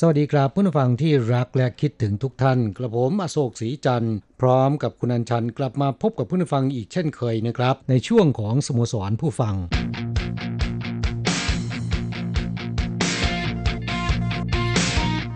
[0.00, 9.54] สวัสดีครับผู้ฟังที่รักและคิดถึงทุกท่าน กระผมอโศกศรีจันทร์พร้อมกับคุณอัญชันกลับมาพบกับผู้ฟังอีกเช่นเคยนะครับ ในช่วงของสโมสรผู้ฟัง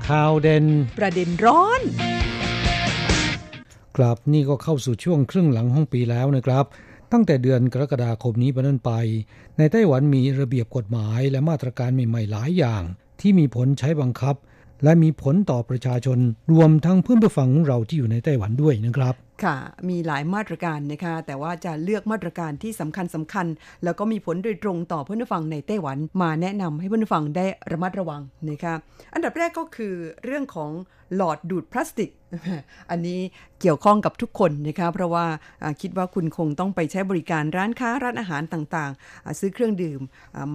[0.09, 0.67] ข่าวเด่น
[0.99, 1.81] ประเด็นร้อน
[3.97, 6.65] ครับนี่ก็เข้าสู่ช่วงครึ่งหลังห้องปีแล้วนะครับ
[7.13, 8.93] ตั้งแต่เดือนกรกฎาคมนี้เป็นต้นไป
[9.59, 12.85] ในไต้หวันมีระเบียบกฎหมายและมาตรการใหม่ๆหลายอย่าง
[13.21, 14.37] ที่มีผลใช้บังคับ
[14.85, 16.19] และมีผลต่อประชาชน
[16.53, 19.15] รวมทั้งเพื่อนผู้ฟังของเราที่อยู่ในไต้หวันด้วยนะครับ
[19.45, 19.57] ค่ะ
[19.89, 23.47] มีหลายมาตรการนะคะ แต่ว่าจะเลือกมาตรการที่สำคัญสำคัญ
[23.85, 28.21] แล้วก็มีผลโดยตรงต่อเพื่อนผู้ฟังในไต้หวัน มาแนะนำให้เพื่อนผู้ฟังได้ระมัดระวัง
[28.51, 28.75] นะคะ
[29.15, 30.71] อันดับแรกก็คือเรื่องของ
[31.17, 32.11] หลอดดูดพลาสติก
[32.91, 33.21] อันนี้
[33.61, 35.27] เกี่ยวข้องกับทุกคนนะคะเพราะว่า
[35.81, 40.01] คิดว่าคุณคงต้องไปใช้บริการร้านค้าร้านอาหารต่างๆ ซื้อเครื่องดื่ม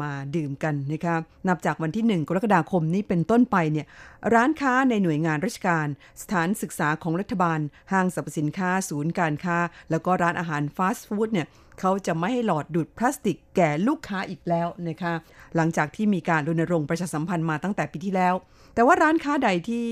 [0.02, 1.16] มาดื่มกันนะคะ
[1.47, 3.88] นับจากวันที่ 1 กรกฎาคมนี้เป็นต้นไปเนี่ย
[4.34, 5.88] ร้านค้าในหน่วยงานราชการ
[6.22, 7.59] สถานศึกษาของรัฐบาล
[7.92, 9.58] ห้างสรรพสินค้า ศูนย์การค้า
[9.92, 11.47] แล้วก็ร้านอาหารฟาสต์ฟู้ดเนี่ย
[11.80, 15.14] เขาจะไม่ให้หลอดดูดพลาสติกแก่ลูกค้าอีกแล้วนะคะ
[15.56, 18.34] หลังจากที่มีการรณรงค์ประชาสัมพันธ์มาตั้งแต่ปีที่แล้ว
[18.75, 19.85] แต่ว่าร้านค้าใดที่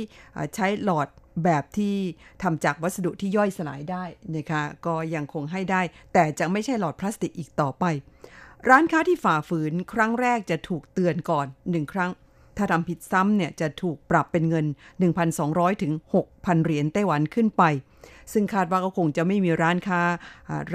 [0.56, 1.08] ใช้หลอด
[1.44, 1.96] แบบที่
[2.42, 4.04] ทำจากวัสดุที่ย่อยสลายได้
[4.36, 5.82] นะคะก็ยังคงให้ได้
[6.14, 7.86] แต่จะไม่ใช่หลอดพลาสติกอีกต่อไป
[8.70, 12.12] ร้านค้าที่ฝ่าฝืนครั้งแรกจะถูกเตือนก่อน1ครั้ง
[12.58, 14.66] ถ้าทำผิดซ้ำเนี่ยจะถูกปรับเป็นเงิน
[15.24, 15.94] 1,200 ถึง
[16.28, 17.64] 6,000 เหรียญไต้หวันขึ้นไป
[18.34, 20.02] ซึ่งคาดว่าก็คงจะไม่มีร้านค้า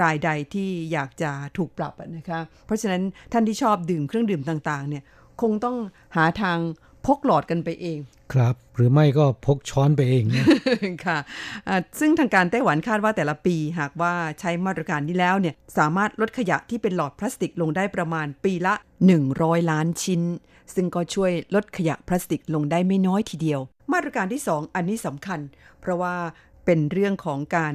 [0.03, 5.05] รายใดที่อยากจะถูกปรับนะคะ เพราะฉะนั้นท่านที่ชอบดื่มเครื่องดื่มต่างๆเนี่ย
[5.43, 5.77] คงต้อง
[6.17, 6.59] หาทาง
[7.07, 7.99] พกหลอดกันไปเอง
[8.33, 10.45] ครับ หรือไม่ก็พกช้อนไปเองนะ
[11.07, 11.19] ค่ะ
[12.01, 18.75] ซึ่งทางการไต้หวันคาดว่าแต่ละปี หากว่าใช้มาตรการนี้แล้วเนี่ยสามารถลดขยะที่เป็นหลอดพลาสติกลงได้ประมาณปีละ
[19.23, 20.23] 100 ล้านชิ้น
[20.75, 23.61] ซึ่งก็ช่วยลดขยะพลาสติกลงได้ไม่น้อยทีเดียว
[23.93, 25.41] มาตรการที่ 2 อันนี้สำคัญ
[25.81, 26.15] เพราะว่า
[26.71, 27.75] เป็นเรื่องของการ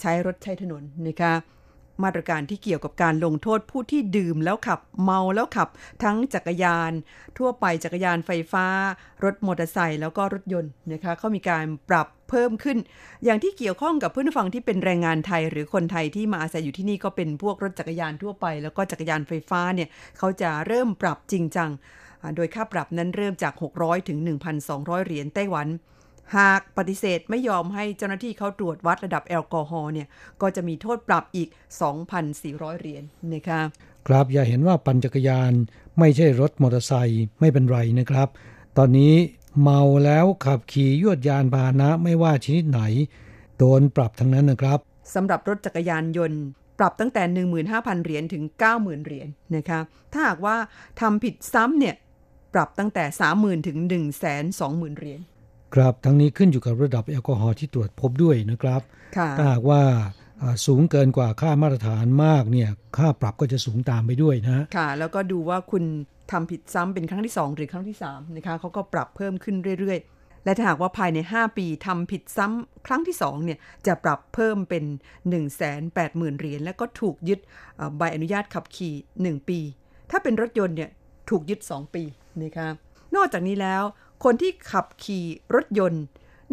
[0.00, 1.34] ใช้รถใช้ถนนนะคะ
[2.02, 5.68] มาตรการที่เกี่ยวกับการลงโทษผู้ที่ดื่มแล้วขับเมาแล้วขับ
[6.02, 6.92] ทั้งจักรยาน
[7.38, 8.66] ทั่วไปจักรยานไฟฟ้า
[9.24, 12.78] รถมอเตอร์ไซค์แล้วก็รถยนต์นะคะเขามีการปรับเพิ่มขึ้น
[13.24, 21.70] อย่างที่เกี่ยวข้องกับเพื่อนฟังที่เป็นแรงงานไทย หรือคนไทยที่มาอาศัยอยู่ที่นี่ก็เป็นพวกรถจักรยานทั่วไป แล้วก็จักรยานไฟฟ้าเนี่ยเขาจะเริ่มปรับจริงจัง
[22.36, 24.18] โดยค่าปรับนั้นเริ่มจาก 600 ถึง
[24.62, 25.68] 1,200 เหรียญไต้หวัน
[26.36, 30.08] หากปฏิเสธไม่ยอมให้เจ้าหน้าที่เขาตรวจวัดระดับแอลกอฮอล์เนี่ย
[30.42, 31.48] ก็จะมีโทษปรับอีก
[32.14, 33.60] 2,400 เหรียญนนะคะ
[34.08, 35.52] ครับอย่าเห็นว่าปั่นจักรยาน
[35.98, 38.28] ไม่ใช่รถมอเตอร์ไซค์ไม่เป็นไรนะครับ
[38.78, 39.14] ตอนนี้
[39.62, 42.80] เมาแล้วขับขี่ยวดยานพาหนะไม่ว่าชนิดไหน
[43.58, 44.78] โดนปรับทั้งนั้นนะครับ
[45.14, 46.40] สำหรับรถจักรยานยนต์
[46.78, 47.22] ปรับตั้งแต่
[47.64, 49.80] 15,000 เหรียญถึง 90,000 เหรียญนนะคะ
[50.12, 50.56] ถ้าหากว่า
[51.00, 51.94] ทำผิดซ้ำเนี่ย
[52.54, 53.04] ปรับตั้งแต่
[53.36, 53.78] 30,000 ถึง
[54.38, 55.20] 120,000 เหรียญ
[55.74, 58.80] ครับทั้งนี้ขึ้นอยู่กับระดับแอลกอฮอล์ที่ตรวจพบด้วยนะครับ
[59.38, 59.82] ถ้าหากว่า
[60.66, 65.84] สูงเกินกว่าค่ามาตรฐานมากเนี่ยค่าปรับก็จะสูงตามไปด้วยนะค่ะ แล้วก็ดูว่าคุณ
[66.32, 74.84] ทำผิดซ้ำเป็นครั้งที่ 2 หรือครั้งที่3นะคะเขาก็ปรับเพิ่มขึ้นเรื่อยๆ และถ้าหากว่าภายใน 5 ปีทำผิดซ้ำครั้งที่2เนี่ยจะปรับเพิ่มเป็น
[75.24, 75.80] 1 8 0 0
[76.20, 77.40] 0 0เหรียญแล้วก็ถูกยึด
[77.96, 78.94] ใบอนุญาตขับขี่
[79.40, 79.58] 1 ปี
[80.10, 80.90] ถ้าเป็นรถยนต์เนี่ย
[81.30, 82.02] ถูกยึด 2 ปี
[82.42, 82.68] นะคะ
[83.16, 83.82] นอกจากนี้แล้ว
[84.24, 85.24] คนที่ขับขี่
[85.54, 86.04] รถยนต์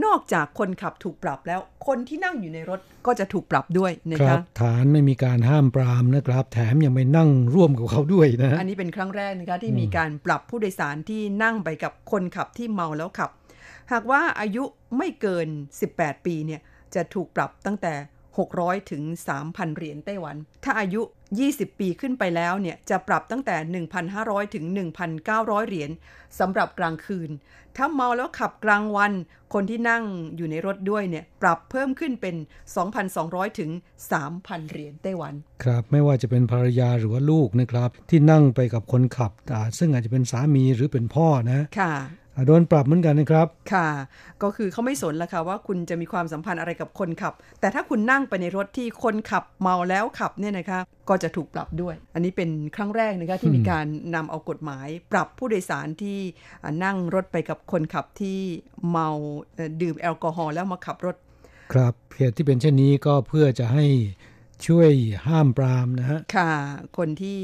[0.06, 13.30] นอกจากคนขับถูกปรับแล้ว คนที่นั่งอยู่ในรถก็จะถูกปรับด้วยนะคะฐานไม่มีการห้ามปรามนะครับ แถมยังไม่นั่งร่วมกับเขาด้วยนะ อันนี้เป็นครั้งแรกนะคะที่มีการปรับผู้โดยสารที่นั่งไปกับคนขับที่เมาแล้วขับ
[13.92, 14.63] หากว่าอายุ
[14.98, 15.48] ไม่เกิน
[15.88, 16.62] 18 ปีเนี่ย
[16.96, 17.94] จะถูกปรับตั้งแต่
[18.42, 19.04] 600 ถึง
[19.40, 21.02] 3,000 เหรียญไต้หวัน ถ้าอายุ
[21.35, 23.56] 20 ปีขึ้นไปแล้วเนี่ยจะปรับตั้งแต่
[24.06, 24.65] 1,500 ถึง
[25.18, 25.91] 1,900 เหรียญ
[26.39, 27.29] สำหรับกลางคืน
[27.75, 29.13] ถ้าเมาแล้วขับกลางวัน
[29.53, 30.03] คนที่นั่ง
[30.38, 32.35] อยู่ในรถด้วยเนี่ยปรับเพิ่มขึ้นเป็น
[32.97, 33.71] 2,200 ถึง
[34.21, 35.33] 3,000 เหรียญไต้หวัน
[35.63, 43.89] ครับ ไม่ว่าจะเป็นภรรยาหรือว่าลูกนะครับ ที่นั่งไปกับคนขับอ่าซึ่งอาจจะเป็นสามีหรือเป็นพ่อนะค่ะอ่า โดนปรับเหมือนกันนะครับ ค่ะ
[44.44, 50.80] ก็คือเขาไม่สนละค่ะว่าคุณจะมีความสัมพันธ์อะไรกับคนขับ แต่ถ้าคุณนั่งไปในรถที่คนขับเมาแล้วขับเนี่ยนะคะ
[51.10, 53.86] ก็จะถูกปรับด้วย อันนี้เป็นครั้งแรกนะคะที่มีการ
[54.16, 56.19] นำเอากฎหมาย ปรับผู้โดยสารที่
[56.63, 58.39] อ่านั่งรถไปกับคนขับที่
[58.89, 59.07] เมา
[59.56, 61.16] เอ่อดื่มแอลกอฮอล์แล้วมาขับรถ
[61.74, 63.86] ครับเหตุที่เป็นเช่นนี้ก็เพื่อจะให้
[64.68, 64.92] ช่วย
[65.27, 66.54] ห้ามปรามนะฮะ ค่ะ
[66.98, 67.39] คนที่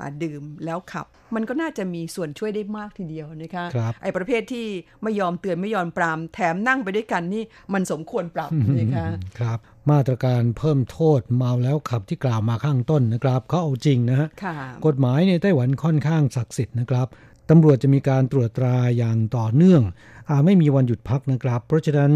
[0.00, 4.66] อ่าดื่มแล้วขับ มันก็น่าจะมีส่วนช่วยได้มากทีเดียวนะคะครับไอ้ประเภทที่
[5.02, 9.06] ไม่ยอมเตือนไม่ยอมปรามแถมนั่งไปด้วยกันนี่มันสมควรปรับนะคะ
[9.38, 9.58] ครับ
[9.90, 14.56] มาตรการเพิ่มโทษเมาแล้วขับที่กล่าวมาข้างต้นนะครับเขาเอาจริงนะฮะค่ะ
[14.86, 17.06] กฎหมายในไต้หวันค่อนข้างศักดิ์สิทธิ์นะครับ
[17.50, 19.82] ตำรวจจะมีการตรวจตราอย่างต่อเนื่อง
[20.30, 22.12] อาไม่มีวันหยุดพักนะครับ เพราะฉะนั้น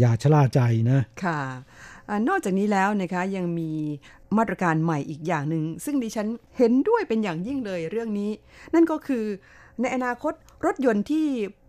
[0.00, 1.40] อย่าชะล่าใจนะ ค่ะ
[1.91, 1.91] อา
[2.28, 3.70] นอกจากนี้แล้วนะคะยังมี
[4.38, 6.26] มาตรการใหม่อีกอย่างหนึ่งซึ่งดิฉัน
[6.58, 8.30] เห็นด้วยเป็นอย่างยิ่งเลยเรื่องนี้
[8.74, 9.24] นั่นก็คือ
[9.80, 10.32] ในอนาคต
[10.66, 11.26] รถยนต์ที่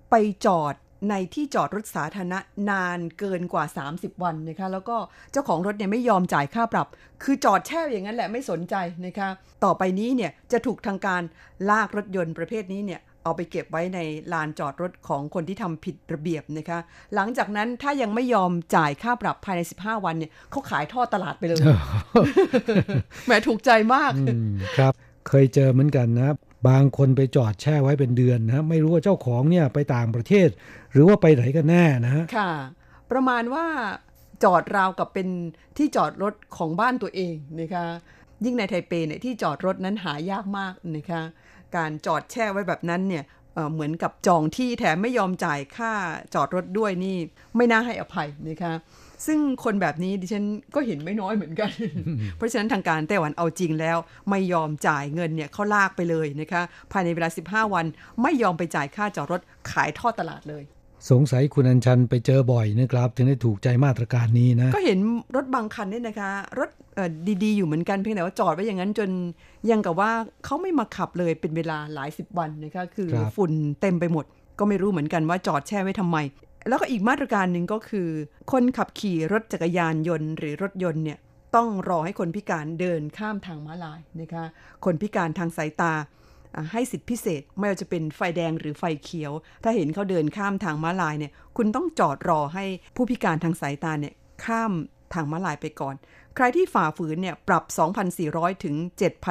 [0.09, 0.15] ไป
[0.45, 0.75] จอด
[1.09, 2.39] ในที่จอดรถสาธารณะ
[2.69, 3.65] นานเกินกว่า
[3.95, 4.97] 30 วันนะคะแล้วก็
[5.31, 6.88] เจ้าของรถเนี่ยไม่ยอมจ่ายค่าปรับ
[7.24, 8.75] คือจอดแช่อย่างนั้นแหละไม่สนใจ
[9.06, 9.30] นะคะ
[9.63, 11.21] ต่อไปนี้เนี่ยจะถูกทางการ
[11.69, 14.00] ลากรถยนต์ประเภทนี้เนี่ย เอาไปเก็บไว้ใน
[14.34, 16.80] ลานจอดรถของคนที่ทำผิดระเบียบนะคะ
[17.16, 21.64] หลังจากนั้นถ้ายังไม่ยอมจ่ายค่าปรับภายใน 15 วันเนี่ยเขาขายทอดตลาดไปเลย
[23.25, 24.94] แหมถูกใจมากอืมครับ
[25.28, 26.36] เคยเจอเหมือนกันนะ
[26.70, 30.50] บางคนไปจอดแช่ไว้เป็นเดือนนะไม่รู้ว่าเจ้าของเนี่ยไปต่างประเทศ
[30.92, 32.52] หรือว่าไปไหนกันแน่นะฮะค่ะ
[33.12, 33.66] ประมาณว่า
[34.44, 35.28] จอดราวกับเป็น
[35.78, 37.86] ที่จอดรถของบ้านตัวเองนะคะ
[38.46, 41.22] ยิ่งในไทเปเนี่ยที่จอดรถนั้นหายากมากนะคะ
[41.75, 43.24] การจอดแช่ไว้แบบนั้นเนี่ย
[43.54, 45.92] เเหมือนกับจองที่แถมไม่ยอมจ่ายค่า
[46.34, 47.18] จอดรถด้วยนี่
[47.56, 48.74] ไม่น่าให้อภัยนะคะ
[49.25, 51.72] ซึ่งคนแบบนี้ดิฉันก็เห็นไม่น้อยเหมือนกัน
[52.38, 53.98] เพราะฉะนั้นทางการไต้หวันเอาจริงแล้ว
[54.30, 56.62] ไม่ยอมจ่ายเงินเนี่ยเขาลากไปเลยนะคะ
[56.92, 57.86] ภายในเวลา 15 วัน
[58.22, 59.42] ไม่ยอมไปจ่ายค่าจอดรถ
[59.72, 60.64] ขายทอดตลาดเลย
[61.12, 65.00] สงสัยคุณอัญชันไปเจอบ่อยนะครับ ถึงได้ถูกใจมาตรการนี้นะ ก็เห็น
[65.36, 67.10] รถบางคันเนี่ยนะคะ รถเอ่อ
[67.44, 69.10] ดีๆ อยู่เหมือนกันเพียงแต่ว่าจอดไว้อย่างนั้นจน
[69.70, 70.12] ยังกับว่า
[70.46, 73.52] เขาไม่มาขับเลยเป็นเวลาหลายสิบวันนะคะคือครับฝุ่น
[73.82, 74.26] เต็มไปหมด
[74.60, 76.18] ก็ไม่รู้เหมือนกันว่าจอดแช่ไว้ทำไม
[76.68, 78.10] แล้วก็อีกมาตรการหนึ่งก็คือ
[78.52, 81.20] คนขับขี่รถจักรยานยนต์ หรือรถยนต์เนี่ย
[81.56, 84.46] ต้องรอให้คนพิการเดินข้ามทางม้าลายนะคะ
[84.86, 86.04] คนพิการทางสายตาอ่า
[86.72, 89.32] ให้สิทธิพิเศษ ไม่ว่าจะเป็นไฟแดงหรือไฟเขียว
[89.64, 92.66] ถ้าเห็นเขาเดินข้ามทางม้าลายเนี่ย คุณต้องจอดรอให้
[92.96, 94.14] ผู้พิการทางสายตาเนี่ย
[94.46, 94.72] ข้าม
[95.14, 95.96] ทางม้าลายไปก่อน
[96.36, 97.64] ใครที่ฝ่าฝืนเนี่ยปรับ
[98.14, 98.76] 2,400 ถึง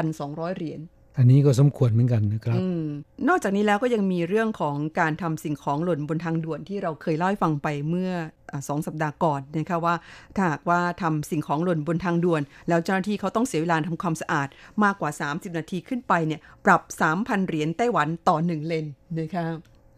[0.01, 0.81] 7,200 เหรียญ
[1.19, 2.85] อันนี้ก็สมควรเหมือนกันนะครับอืม
[3.29, 9.95] นอกจากนี้แล้วก็ยังมีเรื่องของการทำสิ่งของหล่นบนทางด่วนที่เราเคยเล่าให้ฟังไปเมื่ออา สองสัปดาห์ก่อนนะคะว่า
[10.37, 14.49] ถ้าหากว่าทำสิ่งของหล่นบนทางด่วน แล้วเจ้าหน้าที่เขาต้องเสียเวลาทำความสะอาด
[14.85, 16.83] มากกว่า 30 นาทีขึ้นไปเนี่ยปรับ
[17.15, 18.87] 3,000 เหรียญไต้หวันต่อ 1 เลน
[19.21, 19.47] นะคะ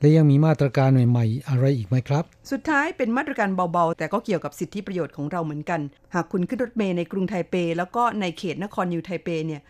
[0.00, 5.80] และยังมีมาตรการใหม่ๆ อะไรอีกไหมครับ สุดท้ายเป็นมาตรการเบาๆ แต่ก็เกี่ยวกับสิทธิประโยชน์ของเราเหมือนกัน
[6.14, 9.62] หากคุณขึ้นรถเมล์ในกรุงไทเป แล้วก็ในเขตนครนิวไทเปเนี่ย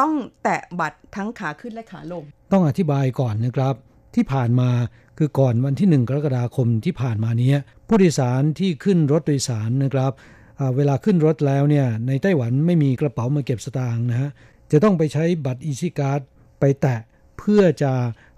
[0.00, 0.12] ต้อง
[0.42, 3.74] แตะบัตรทั้งขาขึ้นและขาลง ต้องอธิบายก่อนนะครับ
[4.14, 4.70] ที่ผ่านมา
[5.18, 10.12] คือก่อนวันที่ 1 กรกฎาคมที่ผ่านมาเนี้ยผู้โดยสารที่ขึ้นรถโดยสารนะครับ
[10.58, 14.30] อ่าเวลาขึ้นรถแล้วเนี่ยในไต้หวันไม่มีกระเป๋ามาเก็บสตางค์นะฮะ
[14.72, 16.20] จะต้องไปใช้บัตร EasyCard
[16.60, 17.00] ไปแตะ
[17.38, 17.92] เพื่อจะ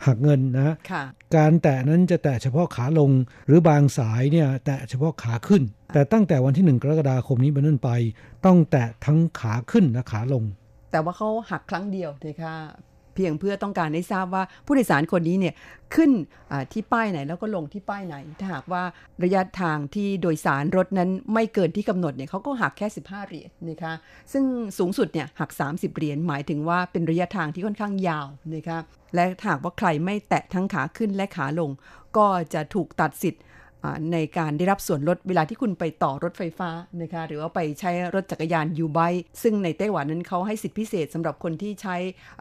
[0.06, 1.04] หักเงินนะฮะค่ะ
[1.36, 3.10] การแตะนั้นจะแตะเฉพาะขาลง
[3.46, 5.62] หรือบางสายเนี่ยแตะเฉพาะขาขึ้น
[5.92, 7.90] แต่ตั้งแต่วันที่1กรกฎาคมนี้เป็นต้นไป
[8.46, 10.44] ต้องแตะทั้งขาขึ้นและขาลง
[10.92, 12.54] แต่ว่าเขาหักครั้งเดียวนะคะ
[13.14, 15.54] เพียงเพื่อต้องการให้ทราบว่าผู้โดยสารคนนี้เนี่ย
[15.94, 16.10] ขึ้น
[16.72, 18.82] ที่ป้ายไหนแล้วก็ลงที่ป้ายไหน ถ้าหากว่า
[19.24, 23.94] ระยะทางที่โดยสารรถนั้นไม่เกินที่กำหนดเนี่ยเขาก็หักแค่ 15 เหรียญนะคะ
[24.32, 24.44] ซึ่ง
[24.78, 28.78] สูงสุดเนี่ยหัก 30 เหรียญหมายถึงว่าเป็นระยะทางที่ค่อนข้างยาวนะคะ
[29.14, 31.70] และถ้าหากว่าใครไม่แตะทั้งขาขึ้นและขาลง
[32.16, 33.42] ก็จะถูกตัดสิทธิ์
[34.12, 36.70] ในการได้รับส่วนลดเวลาที่คุณไปต่อรถไฟฟ้า
[37.02, 38.98] นะคะหรือว่าไปใช้รถจักรยานยูไบ
[39.42, 41.96] ซึ่งในไต้หวันนั้นเขาให้สิทธิพิเศษสำหรับคนที่ใช้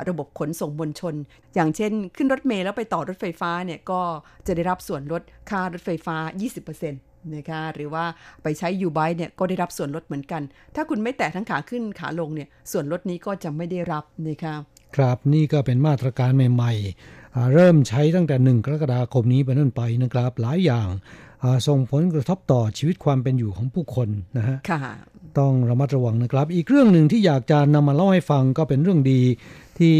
[0.07, 1.15] ระบบขนส่งมวลชน
[1.55, 4.01] อย่างเช่น ขึ้นรถเมล์แล้วไปต่อรถไฟฟ้าเนี่ยก็
[4.47, 6.15] จะได้รับส่วนลดค่ารถไฟฟ้า
[6.55, 8.05] 20%นะคะหรือว่า
[8.43, 10.41] ไปใช้ยูไบเนี่ยก็ได้รับส่วนลดเหมือนกัน
[10.75, 14.55] ถ้าคุณไม่แตะทั้งขาขึ้นขาลงเนี่ยส่วนลดนี้ก็จะไม่ได้รับนะคะ
[14.95, 16.73] ครับนี่ก็เป็นมาตรการใหม่
[17.11, 20.87] ๆ เริ่มใช้ตั้งแต่ 1 กรกฎาคมนี้เป็นต้นไปนะครับ หลายอย่าง
[21.67, 24.81] ส่งผลกระทบต่อชีวิตความเป็นอยู่ของผู้คนนะฮะค่ะ
[25.39, 29.21] ต้องระมัดระวังนะครับ อีกเรื่องหนึ่งที่อยากจะนำมาเล่าให้ฟังก็เป็นเรื่องดี
[29.79, 29.95] ที่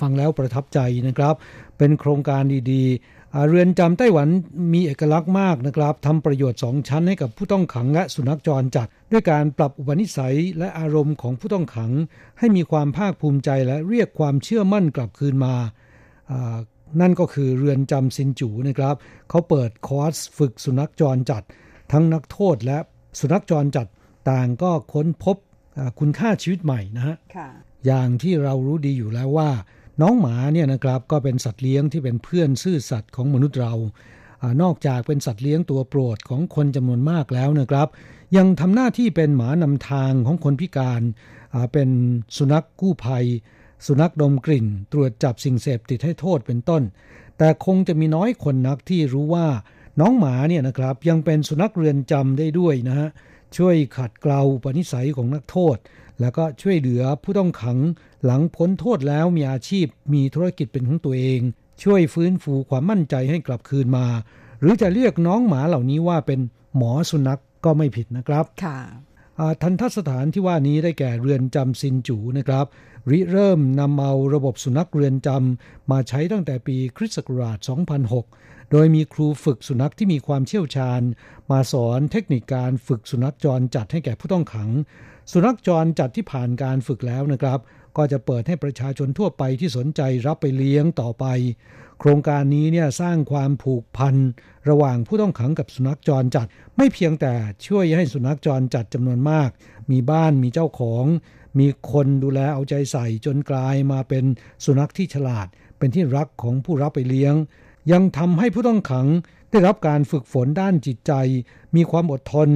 [0.00, 1.34] ฟังแล้วประทับใจนะครับ
[1.78, 4.28] เป็นโครงการดีๆ เรือนจำไต้หวัน
[4.72, 11.90] มีเอกลักษณ์มากนะครับทำประโยชน์สองชั้นให้กับผู้ต้องขังและสุนัขจรจัด ด้วยการปรับอุปนิสัยและอารมณ์ของผู้ต้องขัง
[12.38, 15.54] ให้มีความภาคภูมิใจและเรียกความเชื่อมั่นกลับคืนมา
[17.00, 18.94] นั่นก็คือเรือนจำซินจูนะครับ
[19.28, 21.42] เขาเปิดคอร์สฝึกสุนัขจรจัด
[21.92, 22.78] ทั้งนักโทษและ
[23.20, 23.86] สุนัขจรจัด
[24.30, 25.36] ต่างก็ค้นพบ
[25.98, 27.16] คุณค่าชีวิตใหม่นะฮะ
[27.86, 29.50] อย่างที่เรารู้ดีอยู่แล้วว่า
[30.00, 33.74] น้องหมาเนี่ยนะครับก็เป็นสัตว์เลี้ยงที่เป็นเพื่อนซื่อสัตย์ของมนุษย์เรา
[34.42, 37.88] อนอกจากเป็นสัตว์เลี้ยงตัวโปรดของคนจำนวนมากแล้วนะครับ
[38.36, 41.02] ยังทำหน้าที่เป็นหมานำทางของคนพิการ
[41.72, 41.88] เป็น
[42.36, 43.24] สุนัขกู้ภัย
[43.86, 46.82] สุนัขดมกลิ่น ตรวจจับสิ่งเสพติดให้โทษเป็นต้น
[47.38, 49.48] แต่คงจะมีน้อยคนนักที่รู้ว่า
[50.00, 53.08] น้องหมาเนี่ยนะครับยังเป็นสุนัขเรือนจำได้ด้วยนะฮะ
[53.56, 55.76] ช่วยขัดเกลาปณิสัยของนักโทษ
[56.20, 57.78] แล้วก็ช่วยเหลือผู้ต้องขัง
[58.24, 61.40] หลังพ้นโทษแล้วมีอาชีพ มีธุรกิจเป็นของตัวเอง
[61.82, 64.06] ช่วยฟื้นฟูความมั่นใจให้กลับคืนมา
[64.60, 66.40] หรือจะเรียกน้องหมาเหล่านี้ว่าเป็น
[66.76, 68.78] หมอสุนัขกก็ไม่ผิดนะครับ ค่ะ
[69.62, 72.66] ทันทสถานที่ว่านี้ได้แก่เรือนจำซินจูนะครับ
[73.10, 77.58] ริเริ่มนำเอาระบบสุนัขเรือนจำมาใช้ตั้งแต่ปีคริสต์ศักราช
[78.14, 81.02] 2006 โดยมีครูฝึกสุนัขที่มีความเชี่ยวชาญ
[81.50, 84.70] มาสอนเทคนิคการฝึกสุนัขจรจัดให้แก่ผู้ต้องขัง
[85.32, 87.58] สุนัขจรจัดที่ผ่านการฝึกแล้วนะครับ
[87.96, 91.24] ก็จะเปิดให้ประชาชนทั่วไปที่สนใจรับไปเลี้ยงต่อไป
[92.00, 94.16] โครงการนี้เนี่ยสร้างความผูกพัน
[94.68, 96.46] ระหว่างผู้ต้องขังกับสุนัขจรจัด
[96.76, 97.32] ไม่เพียงแต่
[97.66, 99.50] ช่วยให้สุนัขจรจัดจำนวนมาก
[99.90, 101.04] มีบ้านมีเจ้าของ
[101.58, 104.24] มีคนดูแลเอาใจใส่จนกลายมาเป็น
[104.64, 105.46] สุนัขที่ฉลาด
[105.78, 107.34] เป็นที่รักของผู้รับไปเลี้ยง
[107.92, 109.06] ยังทำให้ผู้ต้องขัง
[109.50, 111.12] ได้รับการฝึกฝนด้านจิตใจ
[111.76, 112.48] มีความอดทน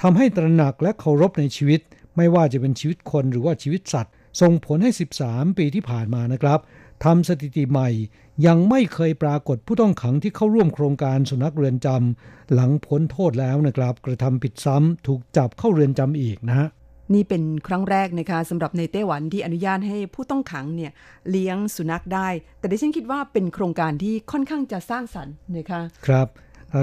[0.00, 1.80] ทำให้ตระหนักและเคารพในชีวิต
[2.16, 4.90] ไม่ว่าจะเป็นชีวิตคนหรือว่าชีวิตสัตว์ ส่งผลให้
[5.24, 6.58] 13 ปีที่ผ่านมานะครับ
[7.04, 7.88] ทำสถิติใหม่
[8.46, 16.68] ยังไม่เคยปรากฏผู้ต้องขังที่เข้าร่วมโครงการสุนัขเรือนจำหลังพ้นโทษแล้วนะครับ กระทำผิดซ้ำถูกจับเข้าเรือนจำอีกนะฮะ
[17.14, 20.92] นี่เป็นครั้งแรกนะคะสำหรับในไต้หวันที่อนุญาตให้ผู้ต้องขังเนี่ย
[21.30, 26.28] เลี้ยงสุนัขได้ แต่ดิฉันคิดว่าเป็นโครงการที่ค่อนข้างจะสร้างสรรค์นะคะครับ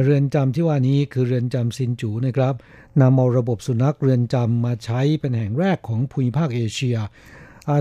[0.04, 2.56] เรือนจำที่ว่านี้คือเรือนจำซินจูนะครับ
[3.02, 6.98] นำเอาระบบสุนัขเรือนจำมาใช้เป็นแห่งแรกของภูมิภาคเอเชีย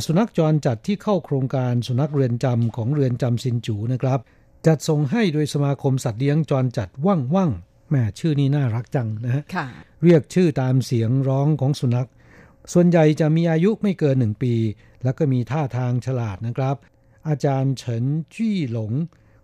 [0.06, 4.18] สุนัขจรจัดที่เข้าโครงการสุนัขเรือนจำของเรือนจำซินจูนะครับ
[4.66, 7.50] จัดส่งให้โดยสมาคมสัตว์เลี้ยงจรจัดว่างว่าง
[7.90, 9.42] แม่ชื่อนี้น่ารักจังนะฮะ
[10.02, 12.08] เรียกชื่อตามเสียงร้องของสุนัข
[12.72, 14.54] ส่วนใหญ่จะมีอายุไม่เกินหนึ่งปี
[15.04, 16.76] แล้วก็มีท่าทางฉลาดนะครับ
[17.28, 18.04] อาจารย์เฉิน
[18.34, 18.92] จี้หลง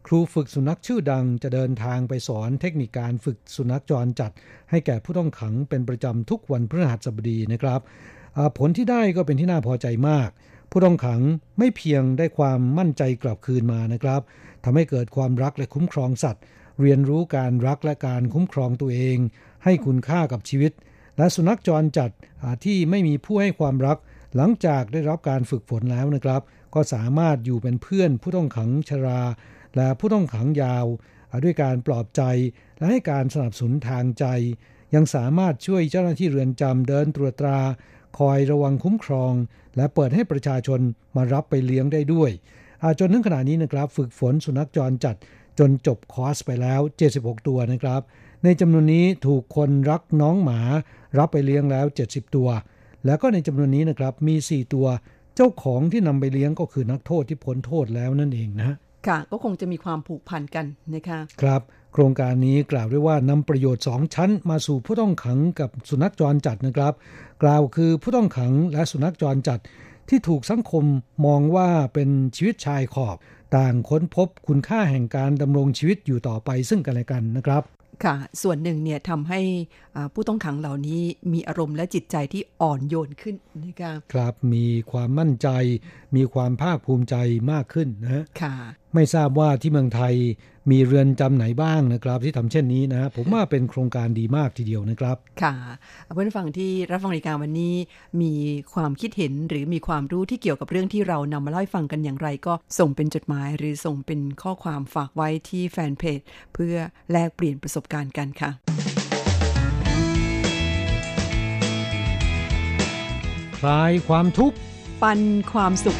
[0.07, 4.31] ครูฝึกสุนัขชื่อดังจะเดินทางไปสอนเทคนิคการฝึกสุนัขจรจัด
[4.71, 7.81] ให้แก่ผู้ต้องขังเป็นประจำทุกวันพฤหัสบดีนะครับ
[8.59, 10.29] ผลที่ได้ก็เป็นที่น่าพอใจมาก
[10.71, 11.21] ผู้ต้องขัง
[11.59, 14.21] ไม่เพียงได้ความมั่นใจกลับคืนมานะครับ
[14.64, 16.43] ทำให้เกิดความรักและคุ้มครองสัตว์
[16.81, 19.19] เรียนรู้การรักและการคุ้มครองตัวเอง
[19.64, 20.73] ให้คุณค่ากับชีวิต
[21.19, 22.11] และสุนัขจรจัด
[22.64, 23.99] ที่ไม่มีผู้ให้ความรัก
[24.37, 26.42] หลังจากได้รับการฝึกฝนแล้วนะครับ
[26.75, 29.22] ก็สามารถอยู่เป็นเพื่อนผู้ต้องขังชรา
[29.76, 30.87] และผู้ต้องขังยาว
[31.44, 32.22] ด้วยการปลอบใจ
[32.78, 34.26] และให้การสนับสนุนทางใจ
[34.94, 37.61] ยังสามารถช่วยเจ้าหน้าที่เรือนจำเดินตรวจตรา
[38.18, 39.32] คอยระวังคุ้มครอง
[39.76, 40.80] และเปิดให้ประชาชน
[41.16, 42.30] มารับไปเลี้ยงได้ด้วย
[42.99, 45.16] จนถึงขณะนี้นะครับ ฝึกฝนสุนัขจรจัด
[45.58, 46.80] จนจบคอร์สไปแล้ว
[47.14, 48.02] 76 ตัวนะครับ
[48.44, 50.61] ในจำนวนนี้ถูกคนรักน้องหมา
[51.18, 52.49] รับไปเลี้ยงแล้ว 70 ตัว
[53.06, 54.87] แล้วก็ในจำนวนนี้นะครับมี 4 ตัว
[55.37, 66.94] เจ้าของที่นำไปเลี้ยงก็คือนักโทษที่พ้นโทษแล้วนั่นเองนะค่ะก็คงจะมีความผูกพันกันนะคะครับ โครงการนี้กล่าวได้ว่านำประโยชน์ 2 ชั้นมาสู่ผู้ต้องขังกับสุนัขจรจัดนะครับ
[67.42, 69.61] กล่าวคือผู้ต้องขังและสุนัขจรจัด
[70.08, 70.84] ที่ถูกสังคม
[71.26, 73.16] มองว่าเป็นชีวิตชายขอบ
[73.56, 77.62] ต่างค้นพบคุณค่าแห่งการดำรงชีวิตอยู่ต่อไปซึ่งกันและกันนะครับ
[78.04, 79.40] ค่ะ ส่วนหนึ่งเนี่ยทำให้
[80.14, 85.49] ผู้ต้องขังเหล่านี้มีอารมณ์และจิตใจที่อ่อนโยนขึ้นนะคะครับมีความมั่นใจ
[86.16, 87.16] มีความภาคภูมิใจ
[87.52, 88.54] มากขึ้นนะค่ะ
[88.94, 90.14] ไม่ทราบว่าที่เมืองไทย
[90.70, 95.54] มีเรือนจำไหนบ้างนะครับ ที่ทำเช่นนี้นะผมว่าเป็นโครงการดีมากทีเดียวนะครับ ค่ะ
[96.14, 97.75] เพื่อนฟังที่รับฟังรายการวันนี้
[98.22, 98.32] มี
[98.75, 106.20] ความคิดเห็นหรือมีความรู้ที่เกี่ยวกับเรื่องที่เรานำมาเล่าให้ฟังกันอย่างไร ก็ส่งเป็นจดหมาย หรือส่งเป็นข้อความฝากไว้ที่แฟนเพจ
[106.54, 106.76] เพื่อ
[107.12, 108.50] แลกเปลี่ยนประสบการณ์กันค่ะ
[113.58, 114.56] คลายความทุกข์
[115.02, 115.20] ปัน
[115.52, 115.99] ความสุข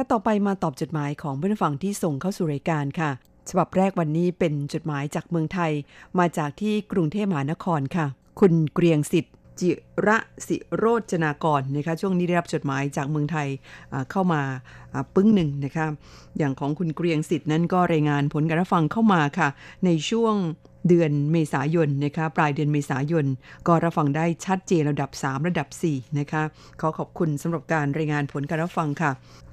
[0.00, 3.10] ค่ะต่อไปมาตอบจดหมายของเพื่อนฟังที่ส่งเข้าสู่รายการค่ะ
[3.50, 5.72] ฉบับแรกวันนี้เป็นจดหมายจากเมืองไทย
[6.18, 8.06] มาจากที่กรุงเทพมหานครค่ะ
[8.40, 9.70] คุณเกรียงสิทธิ์จิ
[10.06, 13.48] ระสิโรจนากรนะคะช่วงนี้ได้รับจดหมายจากเมืองไทย
[14.10, 14.42] เข้ามา
[15.14, 15.86] ปึ้งหนึ่งนะคะ
[16.38, 19.48] อย่างของคุณเกรียงสิทธิ์นั้นก็รายงานผลการฟังเข้ามาค่ะ
[19.84, 20.34] ในช่วง
[20.88, 23.26] เดือนเมษายนนะคะปลายเดือนเมษายน
[23.66, 26.42] ก็รับฟังได้ชัดเจนระดับ 3 ระดับ 4 นะคะ
[26.80, 29.10] ขอขอบคุณสำหรับการรายงานผลการรับฟังค่ะ